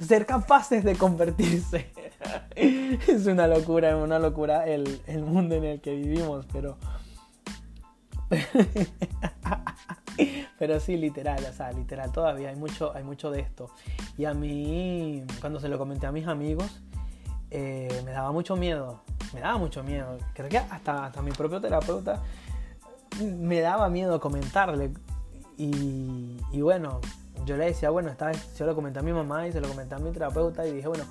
ser 0.00 0.26
capaces 0.26 0.84
de 0.84 0.96
convertirse. 0.96 1.90
es 2.56 3.26
una 3.26 3.46
locura, 3.46 3.90
es 3.90 3.96
una 3.96 4.18
locura 4.18 4.66
el, 4.66 5.00
el 5.06 5.22
mundo 5.22 5.54
en 5.54 5.64
el 5.64 5.80
que 5.80 5.94
vivimos, 5.94 6.46
pero... 6.52 6.76
Pero 10.58 10.80
sí, 10.80 10.96
literal, 10.96 11.44
o 11.44 11.52
sea, 11.52 11.70
literal, 11.72 12.10
todavía 12.12 12.48
hay 12.48 12.56
mucho, 12.56 12.94
hay 12.94 13.04
mucho 13.04 13.30
de 13.30 13.40
esto. 13.40 13.68
Y 14.16 14.24
a 14.24 14.32
mí, 14.32 15.22
cuando 15.40 15.60
se 15.60 15.68
lo 15.68 15.76
comenté 15.78 16.06
a 16.06 16.12
mis 16.12 16.26
amigos, 16.26 16.80
eh, 17.50 18.00
me 18.04 18.12
daba 18.12 18.32
mucho 18.32 18.56
miedo, 18.56 19.02
me 19.34 19.40
daba 19.40 19.58
mucho 19.58 19.82
miedo. 19.82 20.16
Creo 20.32 20.48
que 20.48 20.58
hasta, 20.58 21.06
hasta 21.06 21.22
mi 21.22 21.32
propio 21.32 21.60
terapeuta 21.60 22.22
me 23.20 23.60
daba 23.60 23.88
miedo 23.90 24.18
comentarle. 24.18 24.92
Y, 25.58 26.38
y 26.50 26.60
bueno, 26.62 27.00
yo 27.44 27.56
le 27.56 27.66
decía, 27.66 27.90
bueno, 27.90 28.08
esta 28.10 28.26
vez 28.26 28.56
yo 28.58 28.66
lo 28.66 28.74
comenté 28.74 29.00
a 29.00 29.02
mi 29.02 29.12
mamá 29.12 29.46
y 29.46 29.52
se 29.52 29.60
lo 29.60 29.68
comenté 29.68 29.94
a 29.94 29.98
mi 29.98 30.10
terapeuta 30.10 30.66
y 30.66 30.72
dije, 30.72 30.88
bueno, 30.88 31.04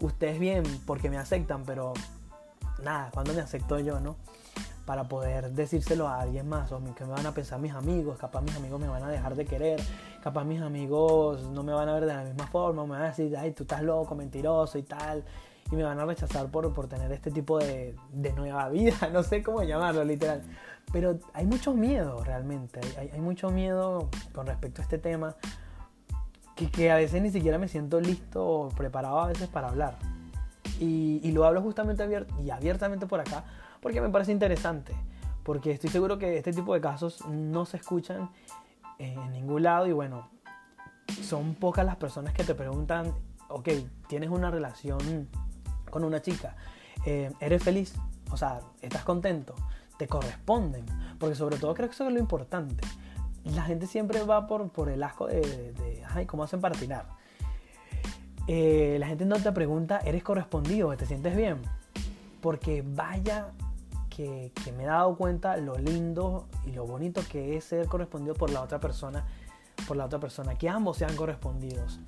ustedes 0.00 0.38
bien 0.38 0.64
porque 0.86 1.10
me 1.10 1.18
aceptan, 1.18 1.64
pero 1.64 1.92
nada, 2.82 3.10
cuando 3.12 3.32
me 3.34 3.40
acepto 3.40 3.78
yo, 3.78 4.00
no? 4.00 4.16
para 4.86 5.04
poder 5.04 5.50
decírselo 5.50 6.06
a 6.08 6.20
alguien 6.20 6.48
más, 6.48 6.70
o 6.70 6.80
que 6.94 7.04
me 7.04 7.10
van 7.10 7.26
a 7.26 7.32
pensar 7.32 7.58
mis 7.58 7.72
amigos, 7.72 8.16
capaz 8.18 8.40
mis 8.40 8.54
amigos 8.54 8.80
me 8.80 8.88
van 8.88 9.02
a 9.02 9.08
dejar 9.08 9.34
de 9.34 9.44
querer, 9.44 9.80
capaz 10.22 10.44
mis 10.44 10.62
amigos 10.62 11.42
no 11.50 11.64
me 11.64 11.72
van 11.72 11.88
a 11.88 11.94
ver 11.94 12.06
de 12.06 12.14
la 12.14 12.22
misma 12.22 12.46
forma, 12.46 12.84
me 12.84 12.90
van 12.90 13.02
a 13.02 13.08
decir, 13.08 13.36
ay, 13.36 13.50
tú 13.50 13.64
estás 13.64 13.82
loco, 13.82 14.14
mentiroso 14.14 14.78
y 14.78 14.84
tal, 14.84 15.24
y 15.72 15.74
me 15.74 15.82
van 15.82 15.98
a 15.98 16.04
rechazar 16.06 16.46
por, 16.52 16.72
por 16.72 16.86
tener 16.86 17.10
este 17.10 17.32
tipo 17.32 17.58
de, 17.58 17.96
de 18.12 18.32
nueva 18.32 18.68
vida, 18.68 18.96
no 19.12 19.24
sé 19.24 19.42
cómo 19.42 19.62
llamarlo 19.64 20.04
literal. 20.04 20.42
Pero 20.92 21.18
hay 21.34 21.46
mucho 21.46 21.74
miedo 21.74 22.22
realmente, 22.22 22.80
hay, 22.96 23.10
hay 23.12 23.20
mucho 23.20 23.50
miedo 23.50 24.08
con 24.32 24.46
respecto 24.46 24.82
a 24.82 24.84
este 24.84 24.98
tema, 24.98 25.34
que, 26.56 26.70
que, 26.70 26.90
a 26.90 26.96
veces 26.96 27.22
ni 27.22 27.30
siquiera 27.30 27.58
me 27.58 27.68
siento 27.68 28.00
listo 28.00 28.44
o 28.44 28.68
preparado 28.70 29.20
a 29.20 29.28
veces 29.28 29.48
para 29.48 29.68
hablar. 29.68 29.96
Y, 30.80 31.30
lo 31.32 31.44
hablo 31.44 31.62
justamente 31.62 32.06
y 32.42 32.50
abiertamente 32.50 33.06
por 33.06 33.20
acá, 33.20 33.44
porque 33.80 34.00
me 34.00 34.08
parece 34.08 34.32
interesante, 34.32 34.94
porque 35.42 35.72
estoy 35.72 35.90
seguro 35.90 36.18
que 36.18 36.36
este 36.38 36.52
tipo 36.52 36.74
de 36.74 36.80
casos 36.80 37.24
no 37.28 37.64
se 37.64 37.76
escuchan 37.78 38.30
en 38.98 39.32
ningún 39.32 39.62
lado 39.62 39.86
y 39.86 39.92
bueno, 39.92 40.28
son 41.22 41.54
pocas 41.54 41.84
las 41.84 41.96
personas 41.96 42.34
que 42.34 42.44
te 42.44 42.54
preguntan, 42.54 43.12
ok, 43.48 43.68
tienes 44.08 44.30
una 44.30 44.50
relación 44.50 45.28
con 45.90 46.04
una 46.04 46.20
chica, 46.20 46.56
eh, 47.04 47.32
¿eres 47.40 47.62
feliz? 47.62 47.94
O 48.30 48.36
sea, 48.36 48.60
¿estás 48.82 49.04
contento? 49.04 49.54
¿Te 49.96 50.08
corresponden? 50.08 50.84
Porque 51.18 51.34
sobre 51.34 51.56
todo 51.56 51.74
creo 51.74 51.88
que 51.88 51.94
eso 51.94 52.06
es 52.06 52.12
lo 52.12 52.18
importante. 52.18 52.84
La 53.54 53.62
gente 53.62 53.86
siempre 53.86 54.22
va 54.22 54.46
por, 54.46 54.70
por 54.70 54.88
el 54.88 55.02
asco 55.02 55.26
de, 55.26 56.02
ay, 56.08 56.26
¿cómo 56.26 56.42
hacen 56.42 56.60
para 56.60 56.74
tirar? 56.74 57.06
Eh, 58.48 58.96
la 59.00 59.06
gente 59.06 59.24
no 59.24 59.36
te 59.36 59.50
pregunta, 59.52 60.00
¿eres 60.04 60.22
correspondido? 60.22 60.96
¿Te 60.96 61.06
sientes 61.06 61.36
bien? 61.36 61.62
Porque 62.40 62.82
vaya 62.86 63.52
que, 64.16 64.50
me 64.76 64.84
he 64.84 64.86
dado 64.86 65.16
cuenta 65.16 65.56
lo 65.58 65.76
lindo 65.76 66.46
y 66.64 66.72
lo 66.72 66.86
bonito 66.86 67.20
que 67.30 67.56
es 67.56 67.64
ser 67.64 67.86
correspondido 67.86 68.34
por 68.34 68.50
la 68.50 68.62
otra 68.62 68.80
persona, 68.80 69.26
por 69.86 69.96
la 69.96 70.06
otra 70.06 70.18
persona, 70.18 70.54
que 70.56 70.68
ambos 70.68 70.96
sean 70.96 71.14
correspondidos. 71.16 72.00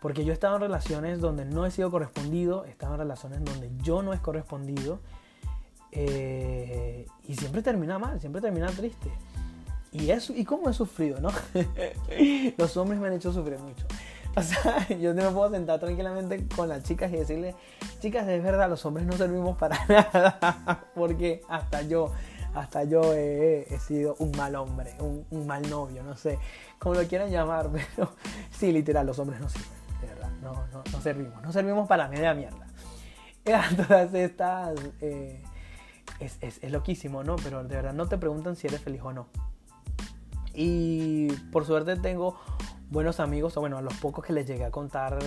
Porque 0.00 0.24
yo 0.24 0.32
he 0.32 0.34
estado 0.34 0.56
en 0.56 0.62
relaciones 0.62 1.20
donde 1.20 1.44
no 1.44 1.64
he 1.64 1.70
sido 1.70 1.90
correspondido, 1.90 2.64
he 2.66 2.70
estado 2.70 2.94
en 2.94 3.00
relaciones 3.00 3.44
donde 3.44 3.70
yo 3.78 4.02
no 4.02 4.12
he 4.12 4.18
correspondido 4.18 5.00
eh, 5.92 7.06
y 7.26 7.34
siempre 7.36 7.62
termina 7.62 7.98
mal, 7.98 8.20
siempre 8.20 8.42
termina 8.42 8.66
triste. 8.68 9.10
Y, 9.92 10.10
eso, 10.10 10.32
y 10.34 10.44
cómo 10.44 10.70
he 10.70 10.72
sufrido, 10.72 11.20
¿no? 11.20 11.30
Los 12.56 12.76
hombres 12.76 12.98
me 12.98 13.08
han 13.08 13.14
hecho 13.14 13.32
sufrir 13.32 13.58
mucho. 13.58 13.86
O 14.34 14.42
sea, 14.42 14.88
yo 14.88 15.12
no 15.12 15.24
me 15.24 15.30
puedo 15.30 15.50
sentar 15.50 15.78
tranquilamente 15.78 16.46
con 16.56 16.66
las 16.66 16.82
chicas 16.84 17.12
y 17.12 17.16
decirle, 17.16 17.54
chicas, 18.00 18.26
es 18.28 18.42
verdad, 18.42 18.70
los 18.70 18.82
hombres 18.86 19.06
no 19.06 19.12
servimos 19.12 19.58
para 19.58 19.76
nada, 19.88 20.86
porque 20.94 21.42
hasta 21.48 21.82
yo, 21.82 22.10
hasta 22.54 22.84
yo 22.84 23.12
he, 23.12 23.66
sido 23.86 24.16
un 24.20 24.30
mal 24.32 24.54
hombre, 24.54 24.94
un, 25.00 25.46
mal 25.46 25.68
novio, 25.68 26.02
no 26.02 26.16
sé, 26.16 26.38
como 26.78 26.94
lo 26.94 27.06
quieran 27.06 27.30
llamar, 27.30 27.68
pero 27.70 28.14
sí, 28.50 28.72
literal, 28.72 29.06
los 29.06 29.18
hombres 29.18 29.38
no 29.38 29.50
sirven, 29.50 30.00
de 30.00 30.06
verdad, 30.06 30.30
no, 30.40 30.54
no, 30.72 30.82
no 30.90 31.00
servimos, 31.02 31.42
no 31.42 31.52
servimos 31.52 31.86
para 31.86 32.08
media 32.08 32.32
mierda. 32.32 32.66
Todas 33.44 34.14
estas... 34.14 34.80
Eh, 35.02 35.42
es, 36.20 36.38
es, 36.40 36.62
es 36.62 36.70
loquísimo, 36.70 37.24
¿no? 37.24 37.36
Pero 37.36 37.64
de 37.64 37.74
verdad 37.74 37.92
no 37.92 38.06
te 38.06 38.16
preguntan 38.16 38.54
si 38.54 38.68
eres 38.68 38.80
feliz 38.80 39.02
o 39.02 39.12
no. 39.12 39.26
Y 40.54 41.28
por 41.50 41.64
suerte 41.64 41.96
tengo 41.96 42.36
buenos 42.90 43.20
amigos, 43.20 43.56
o 43.56 43.60
bueno, 43.60 43.78
a 43.78 43.82
los 43.82 43.94
pocos 43.94 44.24
que 44.24 44.32
les 44.32 44.46
llegué 44.46 44.64
a 44.64 44.70
contar 44.70 45.18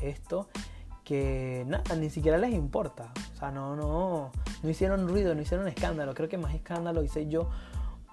esto, 0.00 0.48
que 1.04 1.64
nada, 1.66 1.94
ni 1.96 2.10
siquiera 2.10 2.38
les 2.38 2.52
importa. 2.52 3.12
O 3.34 3.38
sea, 3.38 3.50
no, 3.50 3.76
no, 3.76 4.32
no 4.62 4.68
hicieron 4.68 5.06
ruido, 5.08 5.34
no 5.34 5.42
hicieron 5.42 5.68
escándalo. 5.68 6.14
Creo 6.14 6.28
que 6.28 6.38
más 6.38 6.54
escándalo 6.54 7.02
hice 7.02 7.28
yo 7.28 7.48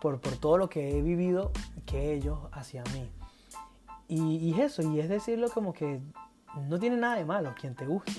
por, 0.01 0.19
por 0.19 0.35
todo 0.37 0.57
lo 0.57 0.69
que 0.69 0.97
he 0.97 1.01
vivido 1.01 1.51
que 1.85 2.13
ellos 2.13 2.39
hacia 2.51 2.83
mí. 2.93 3.09
Y, 4.07 4.37
y 4.37 4.61
eso, 4.61 4.81
y 4.81 4.99
es 4.99 5.09
decirlo 5.09 5.49
como 5.49 5.73
que 5.73 6.01
no 6.67 6.77
tiene 6.77 6.97
nada 6.97 7.15
de 7.15 7.25
malo 7.25 7.55
quien 7.59 7.73
te 7.73 7.85
guste. 7.85 8.11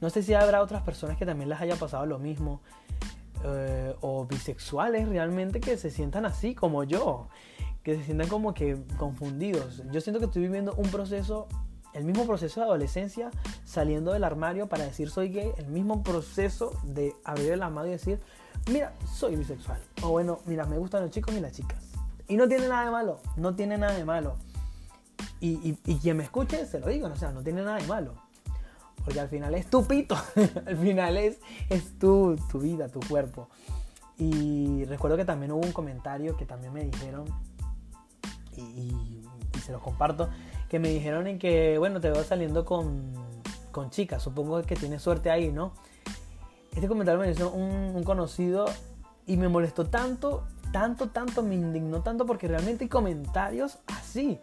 No 0.00 0.10
sé 0.10 0.22
si 0.22 0.34
habrá 0.34 0.60
otras 0.60 0.82
personas 0.82 1.16
que 1.16 1.24
también 1.24 1.48
les 1.48 1.60
haya 1.60 1.76
pasado 1.76 2.04
lo 2.04 2.18
mismo 2.18 2.60
eh, 3.46 3.94
o 4.00 4.26
bisexuales 4.26 5.08
realmente 5.08 5.60
que 5.60 5.76
se 5.76 5.90
sientan 5.90 6.26
así 6.26 6.54
como 6.54 6.84
yo, 6.84 7.28
que 7.82 7.96
se 7.96 8.04
sientan 8.04 8.28
como 8.28 8.54
que 8.54 8.76
confundidos. 8.98 9.82
Yo 9.92 10.00
siento 10.00 10.18
que 10.18 10.26
estoy 10.26 10.42
viviendo 10.42 10.74
un 10.74 10.88
proceso, 10.90 11.46
el 11.94 12.04
mismo 12.04 12.26
proceso 12.26 12.60
de 12.60 12.66
adolescencia, 12.66 13.30
saliendo 13.64 14.12
del 14.12 14.24
armario 14.24 14.68
para 14.68 14.84
decir 14.84 15.10
soy 15.10 15.28
gay, 15.28 15.52
el 15.58 15.68
mismo 15.68 16.02
proceso 16.02 16.72
de 16.82 17.14
abrir 17.24 17.52
el 17.52 17.62
armario 17.62 17.90
y 17.90 17.92
decir, 17.92 18.20
mira, 18.70 18.92
soy 19.14 19.36
bisexual. 19.36 19.80
O 20.02 20.10
bueno, 20.10 20.38
mira, 20.46 20.64
me 20.64 20.78
gustan 20.78 21.02
los 21.02 21.10
chicos 21.10 21.34
y 21.34 21.40
las 21.40 21.52
chicas. 21.52 21.92
Y 22.28 22.36
no 22.36 22.48
tiene 22.48 22.68
nada 22.68 22.84
de 22.86 22.90
malo, 22.90 23.20
no 23.36 23.54
tiene 23.54 23.78
nada 23.78 23.94
de 23.94 24.04
malo. 24.04 24.36
Y, 25.40 25.74
quien 26.00 26.16
me 26.16 26.24
escuche, 26.24 26.66
se 26.66 26.80
lo 26.80 26.88
digo, 26.88 27.06
o 27.06 27.16
sea, 27.16 27.30
no 27.30 27.42
tiene 27.42 27.62
nada 27.62 27.76
de 27.76 27.86
malo. 27.86 28.14
Porque 29.06 29.20
al 29.20 29.28
final 29.28 29.54
es 29.54 29.70
tu 29.70 29.86
pito, 29.86 30.16
al 30.66 30.76
final 30.76 31.16
es, 31.16 31.38
es 31.70 31.96
tu, 31.96 32.36
tu 32.50 32.58
vida, 32.58 32.88
tu 32.88 32.98
cuerpo. 32.98 33.48
Y 34.18 34.84
recuerdo 34.86 35.16
que 35.16 35.24
también 35.24 35.52
hubo 35.52 35.64
un 35.64 35.70
comentario 35.70 36.36
que 36.36 36.44
también 36.44 36.72
me 36.72 36.82
dijeron, 36.82 37.24
y, 38.56 39.22
se 39.64 39.70
los 39.70 39.80
comparto, 39.80 40.28
que 40.68 40.80
me 40.80 40.88
dijeron 40.88 41.28
en 41.28 41.38
que, 41.38 41.78
bueno, 41.78 42.00
te 42.00 42.10
veo 42.10 42.24
saliendo 42.24 42.64
con, 42.64 43.12
con 43.70 43.90
chicas, 43.90 44.24
supongo 44.24 44.60
que 44.62 44.74
tienes 44.74 45.02
suerte 45.02 45.30
ahí, 45.30 45.52
¿no? 45.52 45.72
Este 46.74 46.88
comentario 46.88 47.20
me 47.20 47.30
hizo 47.30 47.52
un, 47.52 47.94
un 47.94 48.02
conocido 48.02 48.66
y 49.24 49.36
me 49.36 49.48
molestó 49.48 49.86
tanto, 49.86 50.48
tanto, 50.72 51.10
tanto, 51.10 51.44
me 51.44 51.54
indignó 51.54 52.02
tanto 52.02 52.26
porque 52.26 52.48
realmente 52.48 52.84
hay 52.84 52.88
comentarios 52.88 53.78
así 53.86 54.40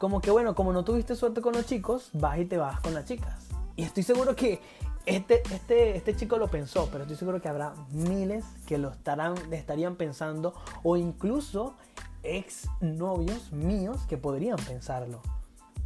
como 0.00 0.22
que 0.22 0.30
bueno, 0.30 0.54
como 0.54 0.72
no 0.72 0.82
tuviste 0.82 1.14
suerte 1.14 1.42
con 1.42 1.52
los 1.52 1.66
chicos, 1.66 2.08
vas 2.14 2.38
y 2.38 2.46
te 2.46 2.56
vas 2.56 2.80
con 2.80 2.94
las 2.94 3.04
chicas. 3.04 3.49
Y 3.76 3.82
estoy 3.82 4.02
seguro 4.02 4.36
que 4.36 4.60
este, 5.06 5.42
este, 5.52 5.96
este 5.96 6.14
chico 6.14 6.36
lo 6.38 6.48
pensó, 6.48 6.88
pero 6.92 7.04
estoy 7.04 7.16
seguro 7.16 7.40
que 7.40 7.48
habrá 7.48 7.74
miles 7.90 8.44
que 8.66 8.78
lo 8.78 8.90
estarán, 8.90 9.34
estarían 9.52 9.96
pensando 9.96 10.54
o 10.82 10.96
incluso 10.96 11.74
ex 12.22 12.68
novios 12.80 13.52
míos 13.52 14.00
que 14.08 14.16
podrían 14.16 14.58
pensarlo. 14.58 15.20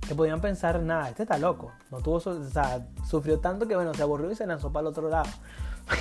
Que 0.07 0.15
podrían 0.15 0.41
pensar, 0.41 0.81
nada, 0.81 1.09
este 1.09 1.23
está 1.23 1.39
loco. 1.39 1.73
No 1.91 2.01
tuvo, 2.01 2.17
o 2.17 2.51
sea, 2.51 2.87
sufrió 3.09 3.39
tanto 3.41 3.67
que 3.67 3.75
bueno, 3.75 3.95
se 3.95 4.03
aburrió 4.03 4.31
y 4.31 4.37
se 4.37 4.47
lanzó 4.47 4.71
para 4.71 4.83
el 4.83 4.87
otro 4.89 5.09
lado. 5.09 5.31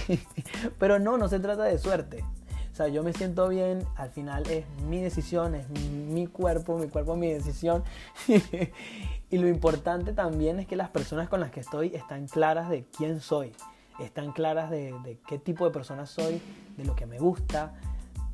pero 0.79 0.99
no, 0.99 1.17
no 1.17 1.27
se 1.27 1.39
trata 1.39 1.63
de 1.63 1.77
suerte. 1.77 2.25
O 2.73 2.75
sea, 2.75 2.87
yo 2.87 3.03
me 3.03 3.13
siento 3.13 3.47
bien, 3.49 3.85
al 3.95 4.09
final 4.09 4.49
es 4.49 4.65
mi 4.89 4.99
decisión, 4.99 5.53
es 5.53 5.69
mi 5.69 6.25
cuerpo, 6.25 6.75
mi 6.79 6.87
cuerpo, 6.87 7.15
mi 7.15 7.31
decisión. 7.31 7.83
y 9.33 9.39
lo 9.39 9.47
importante 9.47 10.13
también 10.13 10.59
es 10.59 10.67
que 10.67 10.75
las 10.75 10.89
personas 10.91 11.27
con 11.27 11.39
las 11.39 11.49
que 11.49 11.59
estoy 11.59 11.95
están 11.95 12.27
claras 12.27 12.69
de 12.69 12.85
quién 12.95 13.19
soy, 13.19 13.51
están 13.99 14.31
claras 14.31 14.69
de, 14.69 15.17
qué 15.27 15.39
tipo 15.39 15.65
de 15.65 15.71
persona 15.71 16.05
soy, 16.05 16.39
de 16.77 16.85
lo 16.85 16.95
que 16.95 17.07
me 17.07 17.17
gusta, 17.17 17.73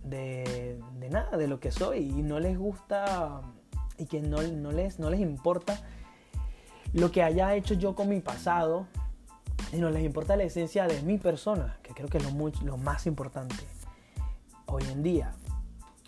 de, 0.03 0.77
nada, 1.09 1.37
de 1.37 1.47
lo 1.47 1.61
que 1.61 1.71
soy. 1.71 1.99
Y 1.99 2.21
no 2.21 2.41
les 2.41 2.57
gusta 2.57 3.39
y 3.97 4.07
que 4.07 4.19
no, 4.19 4.41
les, 4.41 4.99
no 4.99 5.09
les 5.09 5.21
importa 5.21 5.79
lo 6.91 7.13
que 7.13 7.23
haya 7.23 7.55
hecho 7.55 7.75
yo 7.75 7.95
con 7.95 8.09
mi 8.09 8.19
pasado, 8.19 8.85
sino 9.71 9.89
les 9.91 10.03
importa 10.03 10.35
la 10.35 10.43
esencia 10.43 10.85
de 10.85 11.01
mi 11.03 11.17
persona, 11.17 11.77
que 11.81 11.93
creo 11.93 12.09
que 12.09 12.17
es 12.17 12.25
lo, 12.25 12.51
lo 12.65 12.75
más 12.75 13.07
importante 13.07 13.55
hoy 14.65 14.83
en 14.91 15.01
día. 15.01 15.33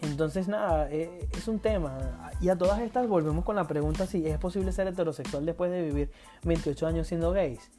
Entonces, 0.02 0.48
nada, 0.48 0.90
eh, 0.92 1.30
es 1.32 1.48
un 1.48 1.60
tema. 1.60 2.32
Y 2.42 2.50
a 2.50 2.58
todas 2.58 2.80
estas 2.82 3.08
volvemos 3.08 3.46
con 3.46 3.56
la 3.56 3.68
pregunta 3.68 4.08
si 4.08 4.26
es 4.28 4.38
posible 4.40 4.72
ser 4.72 4.88
heterosexual 4.88 5.46
después 5.46 5.72
de 5.72 5.84
vivir 5.84 6.12
28 6.44 6.88
años 6.88 7.08
siendo 7.08 7.32
gays. 7.32 7.70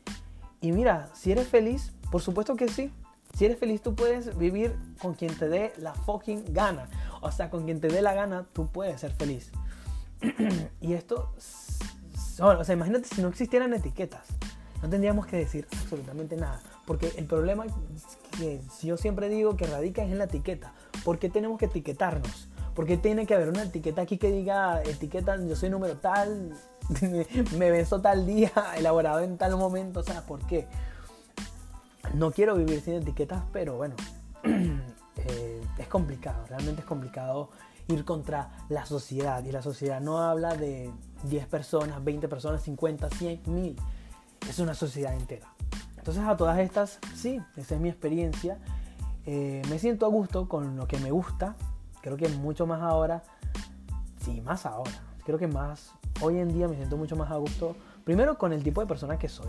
Y 0.60 0.72
mira, 0.72 1.08
si 1.14 1.32
eres 1.32 1.48
feliz, 1.48 1.92
por 2.10 2.22
supuesto 2.22 2.54
que 2.54 2.68
sí. 2.68 2.92
Si 3.36 3.46
eres 3.46 3.58
feliz, 3.58 3.82
tú 3.82 3.94
puedes 3.94 4.36
vivir 4.36 4.76
con 5.00 5.14
quien 5.14 5.34
te 5.36 5.48
dé 5.48 5.72
la 5.78 5.94
fucking 5.94 6.52
gana. 6.52 6.88
O 7.20 7.32
sea, 7.32 7.50
con 7.50 7.64
quien 7.64 7.80
te 7.80 7.88
dé 7.88 8.02
la 8.02 8.14
gana, 8.14 8.46
tú 8.52 8.68
puedes 8.68 9.00
ser 9.00 9.12
feliz. 9.12 9.50
y 10.80 10.92
esto, 10.92 11.34
o 12.40 12.64
sea, 12.64 12.74
imagínate 12.74 13.08
si 13.08 13.22
no 13.22 13.28
existieran 13.28 13.74
etiquetas. 13.74 14.28
No 14.82 14.88
tendríamos 14.88 15.26
que 15.26 15.36
decir 15.36 15.66
absolutamente 15.80 16.36
nada. 16.36 16.60
Porque 16.86 17.12
el 17.16 17.24
problema 17.24 17.64
que 18.36 18.60
yo 18.82 18.96
siempre 18.96 19.28
digo 19.28 19.56
que 19.56 19.66
radica 19.66 20.02
en 20.02 20.18
la 20.18 20.24
etiqueta. 20.24 20.74
¿Por 21.04 21.18
qué 21.18 21.28
tenemos 21.28 21.58
que 21.58 21.66
etiquetarnos? 21.66 22.48
¿Por 22.74 22.86
qué 22.86 22.96
tiene 22.96 23.26
que 23.26 23.34
haber 23.34 23.48
una 23.48 23.64
etiqueta 23.64 24.02
aquí 24.02 24.16
que 24.16 24.30
diga, 24.30 24.82
etiqueta, 24.82 25.36
yo 25.36 25.54
soy 25.56 25.68
número 25.68 25.98
tal, 25.98 26.54
me 27.58 27.70
beso 27.70 28.00
tal 28.00 28.26
día, 28.26 28.52
elaborado 28.76 29.20
en 29.20 29.36
tal 29.36 29.56
momento? 29.56 30.00
O 30.00 30.22
¿por 30.26 30.46
qué? 30.46 30.66
No 32.14 32.30
quiero 32.30 32.54
vivir 32.56 32.80
sin 32.80 32.94
etiquetas, 32.94 33.42
pero 33.52 33.76
bueno, 33.76 33.94
eh, 34.44 35.60
es 35.78 35.86
complicado, 35.88 36.44
realmente 36.48 36.80
es 36.80 36.86
complicado 36.86 37.50
ir 37.88 38.04
contra 38.04 38.50
la 38.68 38.86
sociedad. 38.86 39.44
Y 39.44 39.52
la 39.52 39.62
sociedad 39.62 40.00
no 40.00 40.18
habla 40.18 40.56
de 40.56 40.90
10 41.24 41.46
personas, 41.46 42.02
20 42.02 42.28
personas, 42.28 42.62
50, 42.62 43.10
100, 43.10 43.42
1000. 43.46 43.76
Es 44.48 44.58
una 44.58 44.74
sociedad 44.74 45.14
entera. 45.14 45.48
Entonces 45.96 46.22
a 46.24 46.36
todas 46.36 46.58
estas, 46.58 46.98
sí, 47.14 47.40
esa 47.56 47.74
es 47.74 47.80
mi 47.80 47.88
experiencia. 47.88 48.58
Eh, 49.26 49.62
me 49.70 49.78
siento 49.78 50.06
a 50.06 50.08
gusto 50.08 50.48
con 50.48 50.76
lo 50.76 50.86
que 50.86 50.98
me 50.98 51.10
gusta. 51.10 51.56
Creo 52.00 52.16
que 52.16 52.28
mucho 52.28 52.66
más 52.66 52.82
ahora. 52.82 53.22
Sí, 54.24 54.40
más 54.40 54.66
ahora. 54.66 55.02
Creo 55.24 55.38
que 55.38 55.46
más. 55.46 55.92
Hoy 56.20 56.38
en 56.38 56.52
día 56.52 56.68
me 56.68 56.76
siento 56.76 56.96
mucho 56.96 57.16
más 57.16 57.30
a 57.30 57.36
gusto. 57.36 57.76
Primero 58.04 58.38
con 58.38 58.52
el 58.52 58.62
tipo 58.62 58.80
de 58.80 58.86
persona 58.86 59.18
que 59.18 59.28
soy. 59.28 59.48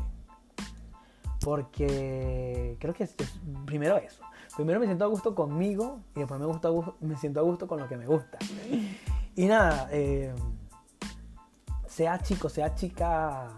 Porque 1.44 2.78
creo 2.80 2.94
que 2.94 3.04
es, 3.04 3.16
primero 3.66 3.98
eso. 3.98 4.24
Primero 4.56 4.80
me 4.80 4.86
siento 4.86 5.04
a 5.04 5.08
gusto 5.08 5.34
conmigo 5.34 6.00
y 6.16 6.20
después 6.20 6.40
me, 6.40 6.46
gusta, 6.46 6.70
me 7.02 7.18
siento 7.18 7.40
a 7.40 7.44
gusto 7.44 7.68
con 7.68 7.80
lo 7.80 7.88
que 7.88 7.98
me 7.98 8.06
gusta. 8.06 8.38
Y 9.36 9.48
nada, 9.48 9.90
eh, 9.92 10.34
sea 11.88 12.20
chico, 12.20 12.50
sea 12.50 12.76
chica, 12.76 13.50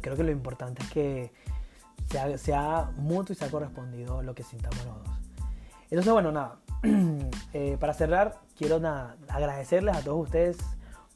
creo 0.00 0.16
que 0.16 0.24
lo 0.24 0.30
importante 0.30 0.82
es 0.82 0.90
que 0.90 1.32
sea, 2.10 2.38
sea, 2.38 2.90
mutuo 2.96 3.32
y 3.32 3.36
sea 3.36 3.50
correspondido 3.50 4.22
lo 4.22 4.34
que 4.34 4.42
sintamos 4.42 4.84
los 4.84 5.04
dos. 5.04 5.20
Entonces, 5.84 6.12
bueno, 6.12 6.32
nada. 6.32 6.56
Eh, 7.52 7.76
para 7.80 7.92
cerrar, 7.94 8.38
quiero 8.56 8.78
nada, 8.78 9.16
agradecerles 9.28 9.96
a 9.96 10.02
todos 10.02 10.22
ustedes 10.22 10.56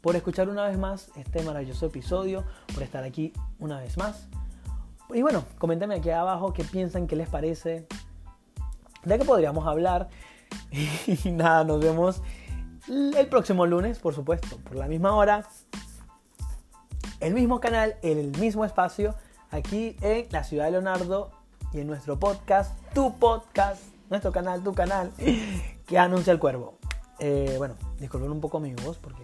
por 0.00 0.16
escuchar 0.16 0.48
una 0.48 0.66
vez 0.66 0.76
más 0.76 1.10
este 1.16 1.42
maravilloso 1.44 1.86
episodio, 1.86 2.44
por 2.74 2.82
estar 2.82 3.04
aquí 3.04 3.32
una 3.60 3.78
vez 3.78 3.96
más. 3.96 4.28
Y 5.10 5.22
bueno, 5.22 5.44
coméntenme 5.58 5.94
aquí 5.94 6.10
abajo 6.10 6.52
qué 6.52 6.64
piensan, 6.64 7.06
qué 7.06 7.14
les 7.14 7.28
parece, 7.28 7.86
de 9.04 9.18
qué 9.18 9.24
podríamos 9.24 9.66
hablar. 9.66 10.08
Y 11.24 11.30
nada, 11.30 11.64
nos 11.64 11.80
vemos 11.80 12.20
el 12.88 13.26
próximo 13.28 13.64
lunes, 13.64 13.98
por 13.98 14.14
supuesto, 14.14 14.58
por 14.58 14.74
la 14.74 14.86
misma 14.86 15.14
hora, 15.14 15.44
el 17.20 17.32
mismo 17.32 17.60
canal, 17.60 17.96
el 18.02 18.36
mismo 18.38 18.64
espacio, 18.64 19.14
aquí 19.54 19.96
en 20.00 20.26
la 20.30 20.42
ciudad 20.42 20.64
de 20.64 20.72
Leonardo 20.72 21.30
y 21.72 21.78
en 21.78 21.86
nuestro 21.86 22.18
podcast, 22.18 22.76
tu 22.92 23.16
podcast, 23.18 23.82
nuestro 24.10 24.32
canal, 24.32 24.64
tu 24.64 24.74
canal, 24.74 25.12
que 25.86 25.96
anuncia 25.98 26.32
el 26.32 26.40
cuervo. 26.40 26.74
Eh, 27.20 27.54
bueno, 27.56 27.74
disculpen 28.00 28.32
un 28.32 28.40
poco 28.40 28.58
mi 28.58 28.74
voz 28.74 28.98
porque 28.98 29.22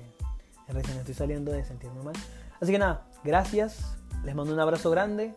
recién 0.69 0.99
estoy 0.99 1.15
saliendo 1.15 1.51
de 1.51 1.65
sentirme 1.65 2.03
mal. 2.05 2.15
Así 2.61 2.71
que 2.71 2.79
nada, 2.79 3.07
gracias, 3.25 3.97
les 4.23 4.35
mando 4.37 4.55
un 4.55 4.61
abrazo 4.61 4.91
grande, 4.91 5.35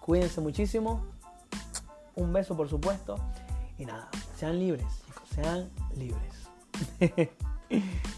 cuídense 0.00 0.40
muchísimo, 0.40 1.04
un 2.14 2.32
beso 2.32 2.56
por 2.56 2.68
supuesto, 2.68 3.16
y 3.78 3.84
nada, 3.84 4.08
sean 4.36 4.60
libres, 4.60 4.86
chicos, 5.06 5.28
sean 5.34 5.70
libres. 5.96 7.30